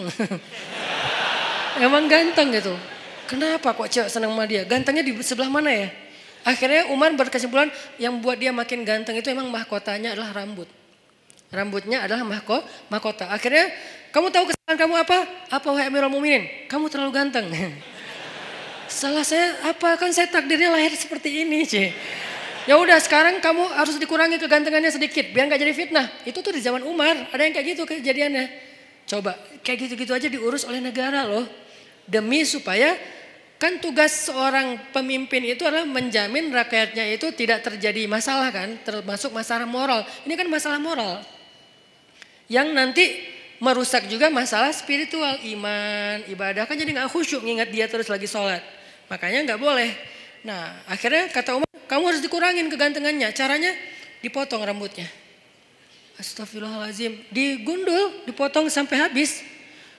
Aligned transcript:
ganteng. 0.00 0.40
Emang 1.84 2.04
ganteng 2.08 2.48
gitu. 2.56 2.74
Kenapa 3.28 3.72
kok 3.76 3.88
cewek 3.88 4.08
senang 4.08 4.32
sama 4.32 4.44
dia? 4.44 4.64
Gantengnya 4.64 5.04
di 5.04 5.12
sebelah 5.24 5.48
mana 5.48 5.72
ya? 5.72 5.88
Akhirnya 6.42 6.90
Umar 6.90 7.14
berkesimpulan 7.14 7.70
yang 7.96 8.18
buat 8.18 8.36
dia 8.36 8.50
makin 8.50 8.82
ganteng 8.82 9.14
itu 9.14 9.30
emang 9.30 9.46
mahkotanya 9.48 10.12
adalah 10.12 10.42
rambut. 10.42 10.66
Rambutnya 11.52 12.02
adalah 12.08 12.24
mahko, 12.24 12.64
mahkota. 12.88 13.28
Akhirnya 13.28 13.68
kamu 14.10 14.32
tahu 14.32 14.44
kesalahan 14.50 14.78
kamu 14.80 14.94
apa? 15.04 15.18
Apa 15.52 15.66
wahai 15.68 15.86
Amirul 15.92 16.08
Muminin? 16.08 16.48
Kamu 16.66 16.88
terlalu 16.88 17.12
ganteng. 17.12 17.46
Salah 18.88 19.24
saya 19.24 19.60
apa 19.64 19.96
kan 19.96 20.12
saya 20.12 20.28
takdirnya 20.32 20.72
lahir 20.72 20.92
seperti 20.96 21.44
ini, 21.44 21.64
sih. 21.64 21.92
Ya 22.64 22.78
udah 22.78 22.96
sekarang 23.02 23.42
kamu 23.42 23.68
harus 23.74 23.98
dikurangi 23.98 24.38
kegantengannya 24.38 24.92
sedikit 24.94 25.28
biar 25.34 25.48
nggak 25.50 25.60
jadi 25.60 25.72
fitnah. 25.76 26.06
Itu 26.24 26.40
tuh 26.40 26.56
di 26.56 26.60
zaman 26.64 26.84
Umar 26.88 27.28
ada 27.32 27.42
yang 27.44 27.52
kayak 27.52 27.76
gitu 27.76 27.82
kejadiannya. 27.84 28.71
Coba 29.12 29.36
kayak 29.60 29.84
gitu-gitu 29.84 30.16
aja 30.16 30.24
diurus 30.32 30.64
oleh 30.64 30.80
negara 30.80 31.28
loh. 31.28 31.44
Demi 32.08 32.48
supaya 32.48 32.96
Kan 33.62 33.78
tugas 33.78 34.26
seorang 34.26 34.90
pemimpin 34.90 35.38
itu 35.46 35.62
adalah 35.62 35.86
menjamin 35.86 36.50
rakyatnya 36.50 37.14
itu 37.14 37.30
tidak 37.30 37.62
terjadi 37.62 38.10
masalah 38.10 38.50
kan, 38.50 38.74
termasuk 38.82 39.30
masalah 39.30 39.70
moral. 39.70 40.02
Ini 40.26 40.34
kan 40.34 40.50
masalah 40.50 40.82
moral. 40.82 41.22
Yang 42.50 42.68
nanti 42.74 43.04
merusak 43.62 44.10
juga 44.10 44.34
masalah 44.34 44.74
spiritual, 44.74 45.38
iman, 45.46 46.26
ibadah. 46.26 46.66
Kan 46.66 46.74
jadi 46.74 46.90
nggak 46.90 47.14
khusyuk 47.14 47.46
ngingat 47.46 47.70
dia 47.70 47.86
terus 47.86 48.10
lagi 48.10 48.26
sholat. 48.26 48.66
Makanya 49.06 49.54
nggak 49.54 49.60
boleh. 49.62 49.94
Nah 50.42 50.82
akhirnya 50.90 51.30
kata 51.30 51.62
Umar, 51.62 51.70
kamu 51.86 52.02
harus 52.02 52.18
dikurangin 52.18 52.66
kegantengannya. 52.66 53.30
Caranya 53.30 53.70
dipotong 54.26 54.66
rambutnya. 54.66 55.06
Astagfirullahaladzim. 56.22 57.18
Digundul, 57.34 58.22
dipotong 58.30 58.70
sampai 58.70 59.02
habis. 59.02 59.42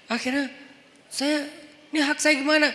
Akhirnya 0.07 0.47
saya, 1.11 1.43
ini 1.91 1.99
hak 1.99 2.23
saya 2.23 2.39
gimana? 2.39 2.71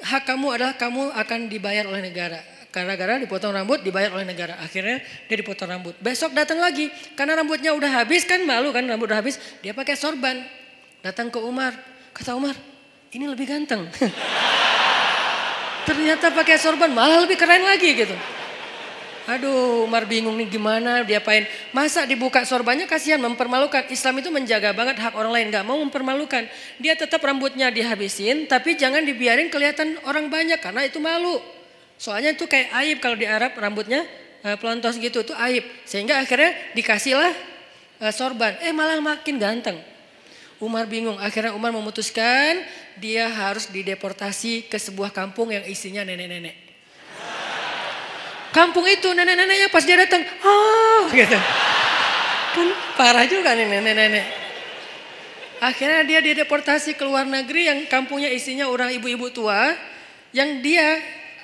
hak 0.00 0.24
kamu 0.24 0.46
adalah 0.56 0.74
kamu 0.80 1.12
akan 1.12 1.40
dibayar 1.52 1.84
oleh 1.86 2.00
negara. 2.00 2.40
Karena 2.70 2.94
gara 2.94 3.18
dipotong 3.18 3.50
rambut 3.50 3.82
dibayar 3.82 4.14
oleh 4.14 4.22
negara. 4.22 4.54
Akhirnya 4.62 5.02
dia 5.02 5.36
dipotong 5.36 5.66
rambut. 5.66 5.94
Besok 5.98 6.30
datang 6.32 6.62
lagi 6.62 6.86
karena 7.18 7.42
rambutnya 7.42 7.74
udah 7.74 8.02
habis 8.02 8.22
kan 8.22 8.38
malu 8.46 8.70
kan 8.70 8.86
rambut 8.86 9.10
udah 9.10 9.18
habis. 9.18 9.42
Dia 9.58 9.74
pakai 9.74 9.98
sorban. 9.98 10.38
Datang 11.02 11.34
ke 11.34 11.38
Umar. 11.42 11.74
Kata 12.14 12.38
Umar 12.38 12.54
ini 13.10 13.26
lebih 13.26 13.50
ganteng. 13.50 13.90
Ternyata 15.88 16.30
pakai 16.30 16.56
sorban 16.62 16.94
malah 16.94 17.26
lebih 17.26 17.34
keren 17.34 17.66
lagi 17.66 17.90
gitu. 17.90 18.14
Aduh, 19.30 19.86
Umar 19.86 20.10
bingung 20.10 20.34
nih 20.34 20.50
gimana 20.50 21.06
dia 21.06 21.22
diapain. 21.22 21.46
Masa 21.70 22.02
dibuka 22.02 22.42
sorbannya 22.42 22.90
kasihan 22.90 23.22
mempermalukan. 23.22 23.86
Islam 23.86 24.18
itu 24.18 24.26
menjaga 24.26 24.74
banget 24.74 24.98
hak 24.98 25.14
orang 25.14 25.30
lain, 25.30 25.46
nggak 25.54 25.62
mau 25.62 25.78
mempermalukan. 25.78 26.50
Dia 26.82 26.98
tetap 26.98 27.22
rambutnya 27.22 27.70
dihabisin, 27.70 28.50
tapi 28.50 28.74
jangan 28.74 29.06
dibiarin 29.06 29.46
kelihatan 29.46 30.02
orang 30.02 30.26
banyak 30.26 30.58
karena 30.58 30.82
itu 30.82 30.98
malu. 30.98 31.38
Soalnya 31.94 32.34
itu 32.34 32.50
kayak 32.50 32.74
aib 32.82 32.98
kalau 32.98 33.14
di 33.14 33.28
Arab 33.30 33.54
rambutnya 33.54 34.02
uh, 34.42 34.58
pelontos 34.58 34.98
gitu 34.98 35.22
itu 35.22 35.30
aib. 35.46 35.62
Sehingga 35.86 36.18
akhirnya 36.18 36.50
dikasihlah 36.74 37.30
uh, 38.02 38.10
sorban. 38.10 38.58
Eh 38.66 38.74
malah 38.74 38.98
makin 38.98 39.38
ganteng. 39.38 39.78
Umar 40.58 40.90
bingung. 40.90 41.22
Akhirnya 41.22 41.54
Umar 41.54 41.70
memutuskan 41.70 42.66
dia 42.98 43.30
harus 43.30 43.70
dideportasi 43.70 44.66
ke 44.66 44.74
sebuah 44.74 45.14
kampung 45.14 45.54
yang 45.54 45.62
isinya 45.70 46.02
nenek-nenek. 46.02 46.69
Kampung 48.50 48.82
itu 48.90 49.06
nenek-neneknya 49.14 49.70
pas 49.70 49.86
dia 49.86 49.94
datang, 49.94 50.26
ah 50.26 51.06
gitu. 51.14 51.38
Kan 52.50 52.68
parah 52.98 53.24
juga 53.30 53.54
nih 53.54 53.66
nenek-nenek. 53.66 54.26
Akhirnya 55.60 56.02
dia 56.02 56.20
dideportasi 56.24 56.96
ke 56.96 57.04
luar 57.04 57.28
negeri 57.28 57.68
yang 57.68 57.78
kampungnya 57.86 58.32
isinya 58.32 58.66
orang 58.66 58.90
ibu-ibu 58.96 59.28
tua. 59.30 59.76
Yang 60.30 60.50
dia 60.62 60.88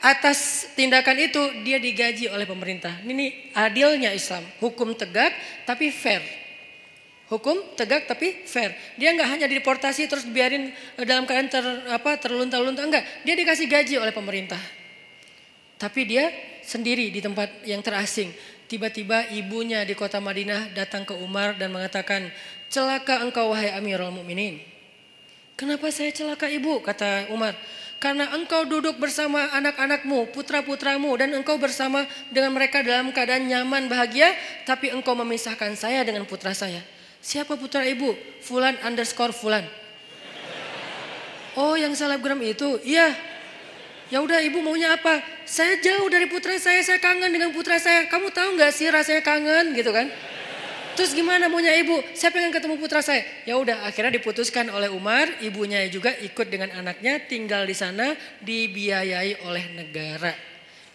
atas 0.00 0.72
tindakan 0.72 1.18
itu 1.20 1.42
dia 1.62 1.76
digaji 1.76 2.32
oleh 2.32 2.48
pemerintah. 2.48 2.96
Ini 3.04 3.52
adilnya 3.52 4.10
Islam. 4.16 4.42
Hukum 4.58 4.96
tegak 4.96 5.36
tapi 5.68 5.92
fair. 5.92 6.24
Hukum 7.28 7.76
tegak 7.76 8.08
tapi 8.08 8.46
fair. 8.46 8.72
Dia 8.96 9.12
nggak 9.12 9.28
hanya 9.36 9.46
dideportasi 9.50 10.06
terus 10.08 10.24
biarin 10.24 10.70
dalam 11.02 11.26
keadaan 11.26 11.50
ter, 11.50 11.64
apa 11.90 12.16
terlunta-lunta 12.16 12.86
enggak. 12.86 13.04
Dia 13.26 13.34
dikasih 13.34 13.66
gaji 13.66 13.94
oleh 14.00 14.14
pemerintah. 14.14 14.85
Tapi 15.76 16.08
dia 16.08 16.32
sendiri 16.64 17.12
di 17.12 17.20
tempat 17.20 17.62
yang 17.68 17.84
terasing. 17.84 18.32
Tiba-tiba 18.66 19.30
ibunya 19.30 19.86
di 19.86 19.94
kota 19.94 20.18
Madinah 20.18 20.74
datang 20.74 21.06
ke 21.06 21.14
Umar 21.14 21.54
dan 21.54 21.70
mengatakan, 21.70 22.32
celaka 22.66 23.22
engkau 23.22 23.54
wahai 23.54 23.70
Amirul 23.70 24.10
Mukminin. 24.10 24.58
Kenapa 25.54 25.88
saya 25.88 26.10
celaka 26.12 26.50
ibu? 26.50 26.82
Kata 26.82 27.30
Umar. 27.30 27.54
Karena 27.96 28.28
engkau 28.36 28.68
duduk 28.68 29.00
bersama 29.00 29.48
anak-anakmu, 29.56 30.28
putra-putramu 30.36 31.16
dan 31.16 31.32
engkau 31.32 31.56
bersama 31.56 32.04
dengan 32.28 32.52
mereka 32.52 32.84
dalam 32.84 33.08
keadaan 33.08 33.48
nyaman, 33.48 33.88
bahagia. 33.88 34.36
Tapi 34.68 34.92
engkau 34.92 35.16
memisahkan 35.16 35.72
saya 35.78 36.04
dengan 36.04 36.28
putra 36.28 36.52
saya. 36.52 36.84
Siapa 37.24 37.56
putra 37.56 37.88
ibu? 37.88 38.12
Fulan 38.44 38.76
underscore 38.84 39.32
Fulan. 39.32 39.64
Oh 41.56 41.72
yang 41.72 41.96
selebgram 41.96 42.36
itu? 42.44 42.76
Iya. 42.84 43.35
Ya 44.06 44.22
udah 44.22 44.38
ibu 44.38 44.62
maunya 44.62 44.94
apa? 44.94 45.18
Saya 45.42 45.82
jauh 45.82 46.06
dari 46.06 46.30
putra 46.30 46.54
saya, 46.62 46.78
saya 46.86 47.02
kangen 47.02 47.26
dengan 47.26 47.50
putra 47.50 47.74
saya. 47.82 48.06
Kamu 48.06 48.30
tahu 48.30 48.54
nggak 48.54 48.70
sih 48.70 48.86
rasanya 48.86 49.22
kangen 49.26 49.74
gitu 49.74 49.90
kan? 49.90 50.06
Terus 50.94 51.12
gimana 51.12 51.50
maunya 51.50 51.74
ibu? 51.74 51.98
Saya 52.14 52.30
pengen 52.30 52.54
ketemu 52.54 52.78
putra 52.78 53.02
saya. 53.02 53.26
Ya 53.42 53.58
udah 53.58 53.82
akhirnya 53.82 54.14
diputuskan 54.16 54.70
oleh 54.70 54.88
Umar, 54.88 55.28
ibunya 55.42 55.82
juga 55.90 56.14
ikut 56.22 56.46
dengan 56.46 56.70
anaknya 56.72 57.18
tinggal 57.26 57.66
di 57.66 57.74
sana 57.74 58.14
dibiayai 58.40 59.42
oleh 59.42 59.64
negara. 59.74 60.32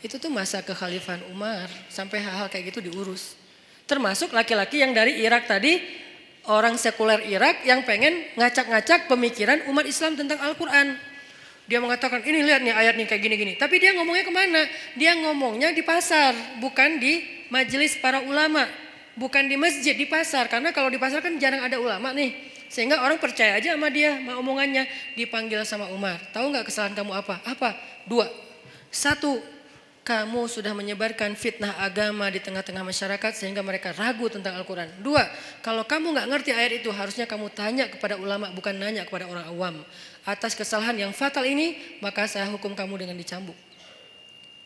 Itu 0.02 0.18
tuh 0.18 0.34
masa 0.34 0.64
kekhalifahan 0.66 1.28
Umar 1.30 1.70
sampai 1.92 2.24
hal-hal 2.24 2.48
kayak 2.50 2.74
gitu 2.74 2.80
diurus. 2.82 3.38
Termasuk 3.86 4.32
laki-laki 4.32 4.82
yang 4.82 4.96
dari 4.96 5.20
Irak 5.20 5.52
tadi 5.52 5.84
orang 6.50 6.80
sekuler 6.80 7.28
Irak 7.28 7.62
yang 7.68 7.84
pengen 7.84 8.26
ngacak-ngacak 8.40 9.06
pemikiran 9.06 9.68
umat 9.70 9.86
Islam 9.86 10.18
tentang 10.18 10.42
Al-Quran. 10.42 11.11
Dia 11.70 11.78
mengatakan 11.78 12.26
ini 12.26 12.42
lihat 12.42 12.66
nih 12.66 12.74
ayat 12.74 12.96
nih 12.98 13.08
kayak 13.08 13.22
gini-gini. 13.22 13.54
Tapi 13.56 13.78
dia 13.78 13.94
ngomongnya 13.96 14.26
ke 14.26 14.34
mana? 14.34 14.62
Dia 14.98 15.14
ngomongnya 15.18 15.70
di 15.72 15.86
pasar, 15.86 16.34
bukan 16.60 16.98
di 16.98 17.24
majelis 17.54 17.96
para 18.02 18.24
ulama. 18.24 18.66
Bukan 19.16 19.46
di 19.46 19.60
masjid, 19.60 19.94
di 19.94 20.08
pasar. 20.08 20.48
Karena 20.48 20.72
kalau 20.72 20.88
di 20.88 20.98
pasar 20.98 21.20
kan 21.20 21.36
jarang 21.38 21.62
ada 21.62 21.78
ulama 21.78 22.16
nih. 22.16 22.32
Sehingga 22.72 23.04
orang 23.04 23.20
percaya 23.20 23.60
aja 23.60 23.76
sama 23.76 23.92
dia, 23.92 24.16
sama 24.16 24.40
omongannya. 24.40 24.88
Dipanggil 25.20 25.62
sama 25.68 25.92
Umar. 25.92 26.18
Tahu 26.32 26.56
nggak 26.56 26.72
kesalahan 26.72 26.96
kamu 26.96 27.12
apa? 27.12 27.44
Apa? 27.44 27.76
Dua. 28.08 28.26
Satu, 28.88 29.44
kamu 30.02 30.50
sudah 30.50 30.74
menyebarkan 30.74 31.38
fitnah 31.38 31.78
agama 31.78 32.26
di 32.34 32.42
tengah-tengah 32.42 32.82
masyarakat 32.82 33.32
sehingga 33.38 33.62
mereka 33.62 33.94
ragu 33.94 34.26
tentang 34.34 34.58
Al-Quran. 34.58 34.90
Dua, 35.00 35.22
kalau 35.62 35.86
kamu 35.86 36.18
nggak 36.18 36.28
ngerti 36.28 36.52
ayat 36.58 36.82
itu 36.82 36.90
harusnya 36.90 37.30
kamu 37.30 37.54
tanya 37.54 37.86
kepada 37.86 38.18
ulama 38.18 38.50
bukan 38.50 38.74
nanya 38.82 39.06
kepada 39.06 39.30
orang 39.30 39.46
awam. 39.46 39.76
Atas 40.22 40.54
kesalahan 40.54 40.94
yang 40.94 41.12
fatal 41.14 41.42
ini 41.46 41.98
maka 41.98 42.30
saya 42.30 42.46
hukum 42.50 42.78
kamu 42.78 43.06
dengan 43.08 43.18
dicambuk. 43.18 43.58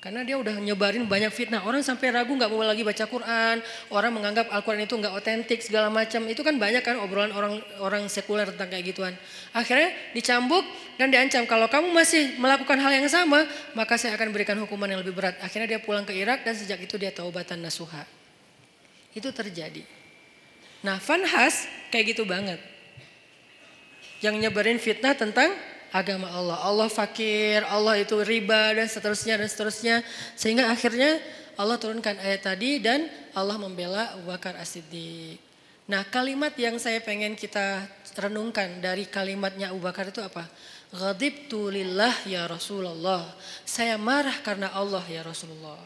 Karena 0.06 0.22
dia 0.22 0.38
udah 0.38 0.62
nyebarin 0.62 1.10
banyak 1.10 1.34
fitnah. 1.34 1.66
Orang 1.66 1.82
sampai 1.82 2.14
ragu 2.14 2.30
nggak 2.30 2.46
mau 2.46 2.62
lagi 2.62 2.86
baca 2.86 3.10
Quran. 3.10 3.58
Orang 3.90 4.14
menganggap 4.14 4.54
Al-Quran 4.54 4.86
itu 4.86 4.94
nggak 5.02 5.10
otentik 5.18 5.66
segala 5.66 5.90
macam. 5.90 6.22
Itu 6.30 6.46
kan 6.46 6.62
banyak 6.62 6.86
kan 6.86 7.02
obrolan 7.02 7.34
orang 7.34 7.58
orang 7.82 8.06
sekuler 8.06 8.46
tentang 8.54 8.70
kayak 8.70 8.94
gituan. 8.94 9.18
Akhirnya 9.50 9.90
dicambuk 10.14 10.62
dan 11.02 11.10
diancam. 11.10 11.50
Kalau 11.50 11.66
kamu 11.66 11.90
masih 11.90 12.38
melakukan 12.38 12.78
hal 12.78 13.02
yang 13.02 13.10
sama, 13.10 13.50
maka 13.74 13.98
saya 13.98 14.14
akan 14.14 14.30
berikan 14.30 14.62
hukuman 14.62 14.86
yang 14.86 15.02
lebih 15.02 15.18
berat. 15.18 15.42
Akhirnya 15.42 15.74
dia 15.74 15.80
pulang 15.82 16.06
ke 16.06 16.14
Irak 16.14 16.46
dan 16.46 16.54
sejak 16.54 16.78
itu 16.86 17.02
dia 17.02 17.10
taubatan 17.10 17.66
nasuha. 17.66 18.06
Itu 19.10 19.34
terjadi. 19.34 19.82
Nah, 20.86 21.02
Fanhas 21.02 21.66
kayak 21.90 22.14
gitu 22.14 22.30
banget. 22.30 22.62
Yang 24.26 24.36
nyebarin 24.42 24.82
fitnah 24.82 25.14
tentang 25.14 25.54
agama 25.94 26.34
Allah. 26.34 26.58
Allah 26.66 26.90
fakir, 26.90 27.62
Allah 27.70 28.02
itu 28.02 28.18
riba 28.26 28.74
dan 28.74 28.90
seterusnya 28.90 29.38
dan 29.38 29.46
seterusnya. 29.46 29.96
Sehingga 30.34 30.74
akhirnya 30.74 31.22
Allah 31.54 31.78
turunkan 31.78 32.18
ayat 32.18 32.42
tadi 32.42 32.82
dan 32.82 33.06
Allah 33.38 33.62
membela 33.62 34.18
Abu 34.18 34.34
Bakar 34.34 34.58
As-Siddiq. 34.58 35.38
Nah 35.86 36.02
kalimat 36.10 36.50
yang 36.58 36.82
saya 36.82 36.98
pengen 37.06 37.38
kita 37.38 37.86
renungkan 38.18 38.82
dari 38.82 39.06
kalimatnya 39.06 39.70
Abu 39.70 39.86
Bakar 39.86 40.10
itu 40.10 40.26
apa? 40.26 40.50
Ghadibtu 40.90 41.70
lillah 41.70 42.26
ya 42.26 42.50
Rasulullah. 42.50 43.22
Saya 43.62 43.94
marah 44.02 44.42
karena 44.42 44.74
Allah 44.74 45.06
ya 45.06 45.22
Rasulullah. 45.22 45.78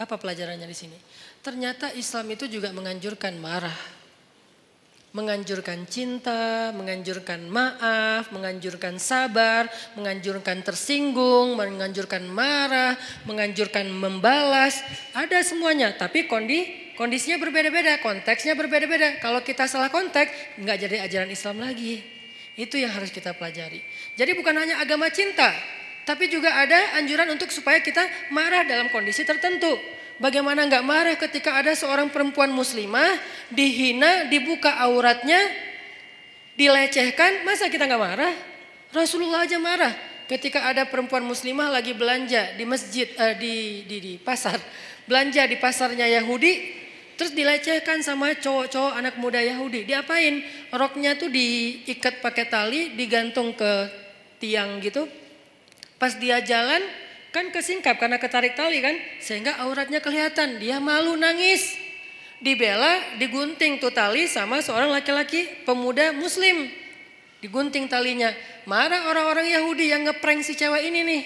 Apa 0.00 0.16
pelajarannya 0.16 0.64
di 0.64 0.76
sini? 0.78 0.98
Ternyata 1.44 1.92
Islam 1.92 2.32
itu 2.32 2.48
juga 2.48 2.72
menganjurkan 2.72 3.36
marah 3.36 3.74
menganjurkan 5.16 5.88
cinta, 5.88 6.68
menganjurkan 6.76 7.48
maaf, 7.48 8.28
menganjurkan 8.28 9.00
sabar, 9.00 9.64
menganjurkan 9.96 10.60
tersinggung, 10.60 11.56
menganjurkan 11.56 12.28
marah, 12.28 12.94
menganjurkan 13.24 13.88
membalas, 13.88 14.84
ada 15.16 15.40
semuanya. 15.40 15.96
Tapi 15.96 16.28
kondi, 16.28 16.92
kondisinya 17.00 17.40
berbeda-beda, 17.40 18.04
konteksnya 18.04 18.52
berbeda-beda. 18.52 19.16
Kalau 19.24 19.40
kita 19.40 19.64
salah 19.64 19.88
konteks, 19.88 20.60
nggak 20.60 20.76
jadi 20.76 20.96
ajaran 21.08 21.30
Islam 21.32 21.64
lagi. 21.64 22.04
Itu 22.58 22.76
yang 22.76 22.92
harus 22.92 23.08
kita 23.08 23.32
pelajari. 23.32 23.80
Jadi 24.18 24.34
bukan 24.36 24.54
hanya 24.58 24.82
agama 24.82 25.08
cinta, 25.08 25.54
tapi 26.04 26.28
juga 26.28 26.52
ada 26.52 26.98
anjuran 27.00 27.32
untuk 27.32 27.48
supaya 27.48 27.80
kita 27.80 28.04
marah 28.34 28.66
dalam 28.66 28.92
kondisi 28.92 29.24
tertentu. 29.24 29.97
Bagaimana 30.18 30.66
nggak 30.66 30.82
marah 30.86 31.14
ketika 31.14 31.54
ada 31.54 31.78
seorang 31.78 32.10
perempuan 32.10 32.50
muslimah 32.50 33.18
dihina, 33.54 34.26
dibuka 34.26 34.74
auratnya, 34.82 35.38
dilecehkan, 36.58 37.46
masa 37.46 37.70
kita 37.70 37.86
nggak 37.86 38.02
marah? 38.02 38.34
Rasulullah 38.90 39.46
aja 39.46 39.62
marah 39.62 39.94
ketika 40.26 40.66
ada 40.66 40.84
perempuan 40.90 41.22
muslimah 41.22 41.70
lagi 41.70 41.94
belanja 41.94 42.58
di 42.58 42.64
masjid, 42.66 43.06
uh, 43.14 43.38
di, 43.38 43.86
di, 43.86 43.96
di 44.02 44.12
pasar, 44.18 44.58
belanja 45.06 45.46
di 45.46 45.56
pasarnya 45.56 46.10
Yahudi, 46.18 46.78
Terus 47.18 47.34
dilecehkan 47.34 47.98
sama 47.98 48.30
cowok-cowok 48.38 48.94
anak 48.94 49.18
muda 49.18 49.42
Yahudi. 49.42 49.82
Diapain? 49.82 50.38
Roknya 50.70 51.18
tuh 51.18 51.26
diikat 51.26 52.22
pakai 52.22 52.46
tali, 52.46 52.94
digantung 52.94 53.58
ke 53.58 53.90
tiang 54.38 54.78
gitu. 54.78 55.10
Pas 55.98 56.14
dia 56.14 56.38
jalan 56.38 56.78
kan 57.30 57.52
kesingkap 57.52 58.00
karena 58.00 58.16
ketarik 58.16 58.56
tali 58.56 58.80
kan. 58.80 58.96
Sehingga 59.20 59.60
auratnya 59.62 60.00
kelihatan. 60.00 60.60
Dia 60.60 60.80
malu 60.80 61.14
nangis. 61.14 61.76
Dibela, 62.38 63.18
digunting 63.18 63.82
tuh 63.82 63.90
tali 63.90 64.30
sama 64.30 64.62
seorang 64.62 64.94
laki-laki 64.94 65.66
pemuda 65.66 66.14
muslim. 66.14 66.70
Digunting 67.42 67.90
talinya. 67.90 68.30
Marah 68.66 69.10
orang-orang 69.10 69.50
Yahudi 69.50 69.90
yang 69.90 70.06
ngeprank 70.06 70.46
si 70.46 70.54
cewek 70.54 70.86
ini 70.86 71.02
nih. 71.02 71.22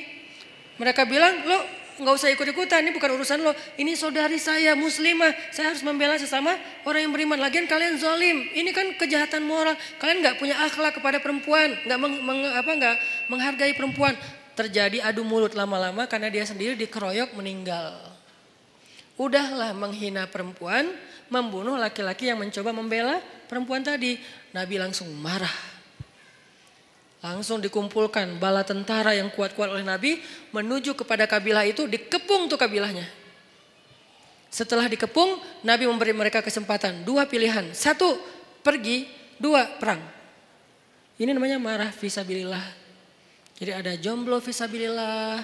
Mereka 0.81 1.05
bilang, 1.05 1.45
lo 1.45 1.59
nggak 2.01 2.15
usah 2.17 2.33
ikut-ikutan, 2.33 2.81
ini 2.81 2.97
bukan 2.97 3.13
urusan 3.21 3.45
lo. 3.45 3.53
Ini 3.77 3.93
saudari 3.93 4.41
saya 4.41 4.73
muslimah, 4.73 5.53
saya 5.53 5.73
harus 5.73 5.85
membela 5.85 6.17
sesama 6.17 6.57
orang 6.89 7.05
yang 7.05 7.13
beriman. 7.13 7.37
Lagian 7.37 7.69
kalian 7.69 8.01
zalim, 8.01 8.49
ini 8.57 8.73
kan 8.73 8.97
kejahatan 8.97 9.45
moral. 9.45 9.77
Kalian 10.01 10.25
nggak 10.25 10.37
punya 10.41 10.57
akhlak 10.65 10.97
kepada 10.97 11.21
perempuan, 11.21 11.77
nggak 11.85 11.99
meng, 12.01 12.15
meng, 12.25 12.41
apa 12.57 12.73
nggak 12.73 12.97
menghargai 13.29 13.73
perempuan. 13.77 14.17
Terjadi 14.53 15.01
adu 15.01 15.25
mulut 15.25 15.57
lama-lama 15.57 16.05
karena 16.05 16.29
dia 16.29 16.45
sendiri 16.45 16.77
dikeroyok 16.77 17.33
meninggal. 17.37 17.97
Udahlah 19.17 19.73
menghina 19.73 20.29
perempuan, 20.29 20.93
membunuh 21.33 21.77
laki-laki 21.77 22.29
yang 22.29 22.41
mencoba 22.41 22.73
membela 22.73 23.21
perempuan 23.49 23.81
tadi. 23.81 24.21
Nabi 24.53 24.77
langsung 24.77 25.09
marah 25.17 25.73
Langsung 27.23 27.63
dikumpulkan 27.63 28.43
bala 28.43 28.67
tentara 28.67 29.15
yang 29.15 29.31
kuat-kuat 29.31 29.71
oleh 29.71 29.87
Nabi 29.87 30.19
menuju 30.51 30.99
kepada 30.99 31.31
kabilah 31.31 31.63
itu 31.63 31.87
dikepung 31.87 32.51
tuh 32.51 32.59
kabilahnya. 32.59 33.07
Setelah 34.51 34.91
dikepung, 34.91 35.39
Nabi 35.63 35.87
memberi 35.87 36.11
mereka 36.11 36.43
kesempatan 36.43 37.07
dua 37.07 37.31
pilihan. 37.31 37.71
Satu, 37.71 38.19
pergi. 38.67 39.07
Dua, 39.39 39.65
perang. 39.79 40.03
Ini 41.15 41.31
namanya 41.31 41.63
marah 41.63 41.95
visabilillah. 41.95 42.82
Jadi 43.59 43.71
ada 43.73 43.93
jomblo 44.01 44.39
visabilillah. 44.41 45.43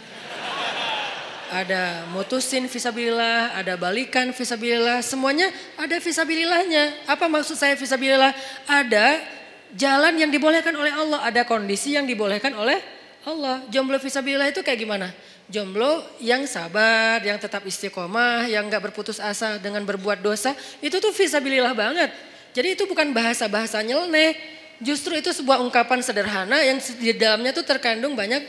Ada 1.48 2.04
mutusin 2.12 2.68
visabilillah, 2.68 3.56
ada 3.56 3.80
balikan 3.80 4.36
visabilillah. 4.36 5.00
Semuanya 5.00 5.48
ada 5.80 5.96
visabilillahnya. 5.96 7.08
Apa 7.08 7.24
maksud 7.24 7.56
saya 7.56 7.72
visabilillah? 7.72 8.36
Ada 8.68 9.24
jalan 9.72 10.20
yang 10.20 10.28
dibolehkan 10.28 10.76
oleh 10.76 10.92
Allah, 10.92 11.24
ada 11.24 11.48
kondisi 11.48 11.96
yang 11.96 12.04
dibolehkan 12.04 12.52
oleh 12.52 12.76
Allah. 13.24 13.64
Jomblo 13.72 13.96
visabilillah 13.96 14.52
itu 14.52 14.60
kayak 14.60 14.76
gimana? 14.76 15.08
Jomblo 15.48 16.04
yang 16.20 16.44
sabar, 16.44 17.24
yang 17.24 17.40
tetap 17.40 17.64
istiqomah, 17.64 18.44
yang 18.52 18.68
gak 18.68 18.92
berputus 18.92 19.16
asa 19.16 19.56
dengan 19.56 19.80
berbuat 19.88 20.20
dosa, 20.20 20.52
itu 20.84 21.00
tuh 21.00 21.16
visabilillah 21.16 21.72
banget. 21.72 22.12
Jadi 22.52 22.76
itu 22.76 22.84
bukan 22.84 23.16
bahasa-bahasa 23.16 23.80
nyeleneh, 23.80 24.36
justru 24.82 25.18
itu 25.18 25.30
sebuah 25.30 25.62
ungkapan 25.62 26.02
sederhana 26.02 26.58
yang 26.62 26.78
di 26.78 27.14
dalamnya 27.14 27.54
tuh 27.54 27.66
terkandung 27.66 28.14
banyak 28.14 28.42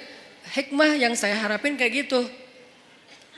hikmah 0.54 0.98
yang 0.98 1.14
saya 1.14 1.38
harapin 1.38 1.78
kayak 1.78 2.08
gitu. 2.08 2.26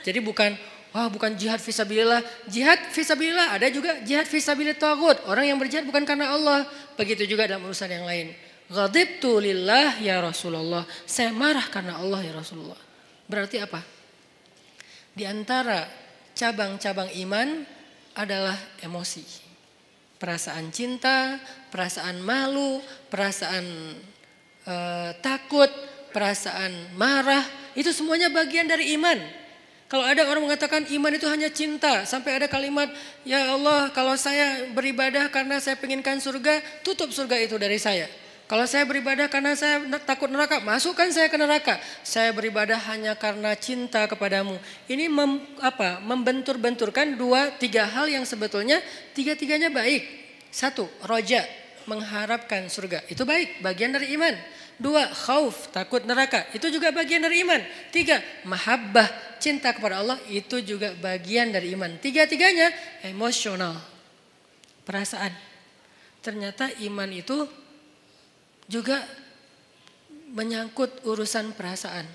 Jadi 0.02 0.18
bukan 0.18 0.56
Wah 0.92 1.08
bukan 1.08 1.32
jihad 1.40 1.56
visabilillah. 1.56 2.20
Jihad 2.52 2.92
visabilillah 2.92 3.56
ada 3.56 3.66
juga 3.72 3.96
jihad 4.04 4.28
visabilillah 4.28 4.76
tagut. 4.76 5.16
Orang 5.24 5.48
yang 5.48 5.56
berjihad 5.56 5.88
bukan 5.88 6.04
karena 6.04 6.36
Allah. 6.36 6.68
Begitu 7.00 7.24
juga 7.24 7.48
dalam 7.48 7.64
urusan 7.64 7.88
yang 7.88 8.04
lain. 8.04 8.36
Ghadibtu 8.68 9.40
lillah 9.40 9.96
ya 10.04 10.20
Rasulullah. 10.20 10.84
Saya 11.08 11.32
marah 11.32 11.64
karena 11.72 11.96
Allah 11.96 12.20
ya 12.20 12.36
Rasulullah. 12.36 12.76
Berarti 13.24 13.56
apa? 13.64 13.80
Di 15.16 15.24
antara 15.24 15.88
cabang-cabang 16.36 17.08
iman 17.24 17.64
adalah 18.12 18.56
emosi. 18.84 19.51
Perasaan 20.22 20.70
cinta, 20.70 21.42
perasaan 21.74 22.22
malu, 22.22 22.78
perasaan 23.10 23.66
uh, 24.70 25.10
takut, 25.18 25.66
perasaan 26.14 26.94
marah. 26.94 27.42
Itu 27.74 27.90
semuanya 27.90 28.30
bagian 28.30 28.70
dari 28.70 28.94
iman. 28.94 29.18
Kalau 29.90 30.06
ada 30.06 30.22
orang 30.30 30.46
mengatakan 30.46 30.86
iman 30.94 31.12
itu 31.12 31.26
hanya 31.26 31.50
cinta, 31.50 32.06
sampai 32.06 32.38
ada 32.38 32.46
kalimat, 32.46 32.86
ya 33.26 33.50
Allah 33.50 33.90
kalau 33.90 34.14
saya 34.14 34.70
beribadah 34.70 35.26
karena 35.28 35.58
saya 35.58 35.74
penginkan 35.76 36.16
surga, 36.22 36.62
tutup 36.80 37.10
surga 37.10 37.42
itu 37.42 37.58
dari 37.58 37.76
saya. 37.76 38.06
Kalau 38.52 38.68
saya 38.68 38.84
beribadah 38.84 39.32
karena 39.32 39.56
saya 39.56 39.80
takut 40.04 40.28
neraka, 40.28 40.60
masukkan 40.60 41.08
saya 41.08 41.32
ke 41.32 41.40
neraka. 41.40 41.80
Saya 42.04 42.36
beribadah 42.36 42.76
hanya 42.92 43.16
karena 43.16 43.56
cinta 43.56 44.04
kepadamu. 44.04 44.60
Ini 44.92 45.08
mem, 45.08 45.40
apa? 45.56 46.04
Membentur-benturkan 46.04 47.16
dua 47.16 47.48
tiga 47.56 47.88
hal 47.88 48.12
yang 48.12 48.28
sebetulnya 48.28 48.84
tiga-tiganya 49.16 49.72
baik. 49.72 50.04
Satu, 50.52 50.84
roja, 51.08 51.48
mengharapkan 51.88 52.68
surga. 52.68 53.00
Itu 53.08 53.24
baik, 53.24 53.64
bagian 53.64 53.96
dari 53.96 54.12
iman. 54.20 54.36
Dua, 54.76 55.08
khauf, 55.08 55.72
takut 55.72 56.04
neraka. 56.04 56.44
Itu 56.52 56.68
juga 56.68 56.92
bagian 56.92 57.24
dari 57.24 57.40
iman. 57.48 57.64
Tiga, 57.88 58.20
mahabbah, 58.44 59.40
cinta 59.40 59.72
kepada 59.72 60.04
Allah. 60.04 60.20
Itu 60.28 60.60
juga 60.60 60.92
bagian 61.00 61.56
dari 61.56 61.72
iman. 61.72 61.96
Tiga-tiganya 61.96 62.68
emosional. 63.08 63.80
Perasaan. 64.84 65.32
Ternyata 66.20 66.68
iman 66.84 67.08
itu 67.16 67.61
juga 68.66 69.02
menyangkut 70.32 71.04
urusan 71.04 71.52
perasaan. 71.52 72.08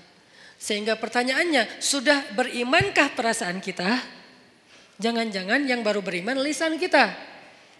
Sehingga 0.58 0.98
pertanyaannya, 0.98 1.78
sudah 1.78 2.34
berimankah 2.34 3.14
perasaan 3.14 3.62
kita? 3.62 3.86
Jangan-jangan 4.98 5.62
yang 5.70 5.86
baru 5.86 6.02
beriman 6.02 6.42
lisan 6.42 6.74
kita. 6.82 7.14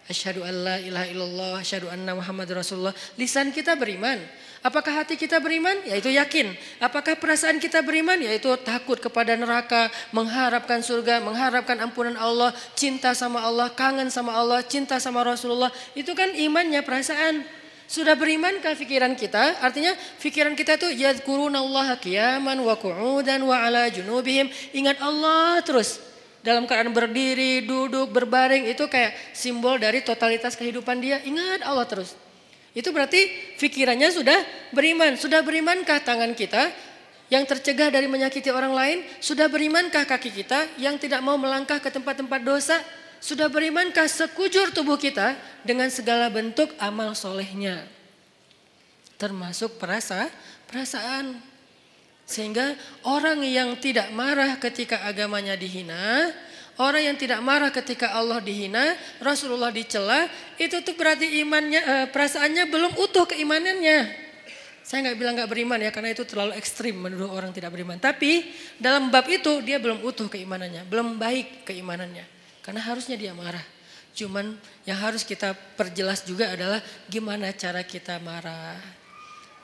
Asyhadu 0.07 0.41
an 0.41 0.55
la 0.65 0.77
ilaha 0.79 1.05
illallah, 1.11 1.53
asyhadu 1.59 1.91
anna 1.91 2.15
Muhammad 2.15 2.49
Rasulullah. 2.49 2.95
Lisan 3.19 3.51
kita 3.51 3.75
beriman. 3.75 4.17
Apakah 4.63 5.03
hati 5.03 5.19
kita 5.19 5.37
beriman? 5.37 5.75
Yaitu 5.85 6.09
yakin. 6.15 6.55
Apakah 6.81 7.19
perasaan 7.19 7.59
kita 7.59 7.83
beriman? 7.83 8.17
Yaitu 8.17 8.49
takut 8.63 8.97
kepada 8.97 9.35
neraka, 9.35 9.91
mengharapkan 10.15 10.79
surga, 10.79 11.19
mengharapkan 11.21 11.77
ampunan 11.83 12.15
Allah, 12.15 12.55
cinta 12.73 13.11
sama 13.11 13.43
Allah, 13.43 13.69
kangen 13.75 14.07
sama 14.07 14.33
Allah, 14.33 14.63
cinta 14.63 14.97
sama 14.97 15.21
Rasulullah. 15.21 15.69
Itu 15.93 16.15
kan 16.15 16.31
imannya 16.31 16.81
perasaan. 16.81 17.58
Sudah 17.89 18.13
berimankah 18.13 18.77
pikiran 18.77 19.17
kita? 19.17 19.65
Artinya 19.65 19.97
pikiran 20.21 20.53
kita 20.53 20.77
itu 20.77 20.93
yadkurunallaha 20.93 21.97
qiyaman 21.97 22.61
wa 22.61 22.77
qu'udan 22.77 23.41
wa 23.41 23.57
ala 23.65 23.89
junubihim. 23.89 24.45
Ingat 24.77 25.01
Allah 25.01 25.57
terus. 25.65 25.97
Dalam 26.45 26.69
keadaan 26.69 26.93
berdiri, 26.93 27.65
duduk, 27.65 28.13
berbaring 28.13 28.69
itu 28.69 28.85
kayak 28.85 29.17
simbol 29.33 29.81
dari 29.81 30.05
totalitas 30.05 30.53
kehidupan 30.53 31.01
dia. 31.01 31.17
Ingat 31.25 31.65
Allah 31.65 31.89
terus. 31.89 32.13
Itu 32.77 32.93
berarti 32.93 33.25
pikirannya 33.57 34.13
sudah 34.13 34.37
beriman. 34.69 35.17
Sudah 35.17 35.41
berimankah 35.41 36.05
tangan 36.05 36.37
kita 36.37 36.69
yang 37.33 37.41
tercegah 37.49 37.89
dari 37.89 38.05
menyakiti 38.05 38.53
orang 38.53 38.71
lain? 38.77 38.97
Sudah 39.17 39.49
berimankah 39.49 40.05
kaki 40.05 40.29
kita 40.29 40.77
yang 40.77 41.01
tidak 41.01 41.25
mau 41.25 41.41
melangkah 41.41 41.81
ke 41.81 41.89
tempat-tempat 41.89 42.45
dosa? 42.45 42.77
Sudah 43.19 43.51
berimankah 43.51 44.07
sekujur 44.07 44.71
tubuh 44.71 44.95
kita 44.95 45.35
dengan 45.67 45.91
segala 45.91 46.31
bentuk 46.31 46.71
amal 46.79 47.11
solehnya? 47.15 47.83
Termasuk 49.19 49.75
perasa, 49.75 50.31
perasaan. 50.71 51.35
Sehingga 52.23 52.79
orang 53.03 53.43
yang 53.43 53.75
tidak 53.75 54.15
marah 54.15 54.55
ketika 54.55 55.03
agamanya 55.03 55.59
dihina, 55.59 56.31
Orang 56.79 57.03
yang 57.03 57.19
tidak 57.19 57.43
marah 57.43 57.75
ketika 57.75 58.15
Allah 58.15 58.39
dihina, 58.39 58.95
Rasulullah 59.19 59.67
dicela, 59.67 60.31
itu 60.55 60.79
tuh 60.79 60.95
berarti 60.95 61.43
imannya, 61.43 61.81
eh, 61.83 62.07
perasaannya 62.07 62.71
belum 62.71 62.95
utuh 63.03 63.27
keimanannya. 63.27 64.07
Saya 64.79 65.11
nggak 65.11 65.17
bilang 65.19 65.35
nggak 65.35 65.51
beriman 65.51 65.75
ya, 65.83 65.91
karena 65.91 66.15
itu 66.15 66.23
terlalu 66.23 66.55
ekstrim 66.55 66.95
menuduh 66.95 67.35
orang 67.35 67.51
tidak 67.51 67.75
beriman. 67.75 67.99
Tapi 67.99 68.47
dalam 68.79 69.11
bab 69.11 69.27
itu 69.27 69.59
dia 69.59 69.75
belum 69.75 70.07
utuh 70.07 70.31
keimanannya, 70.31 70.87
belum 70.87 71.19
baik 71.19 71.67
keimanannya. 71.67 72.38
Karena 72.61 72.81
harusnya 72.83 73.15
dia 73.15 73.31
marah. 73.31 73.63
Cuman 74.13 74.57
yang 74.83 74.99
harus 74.99 75.23
kita 75.23 75.55
perjelas 75.77 76.25
juga 76.27 76.51
adalah 76.51 76.83
gimana 77.07 77.53
cara 77.55 77.85
kita 77.85 78.19
marah. 78.19 78.77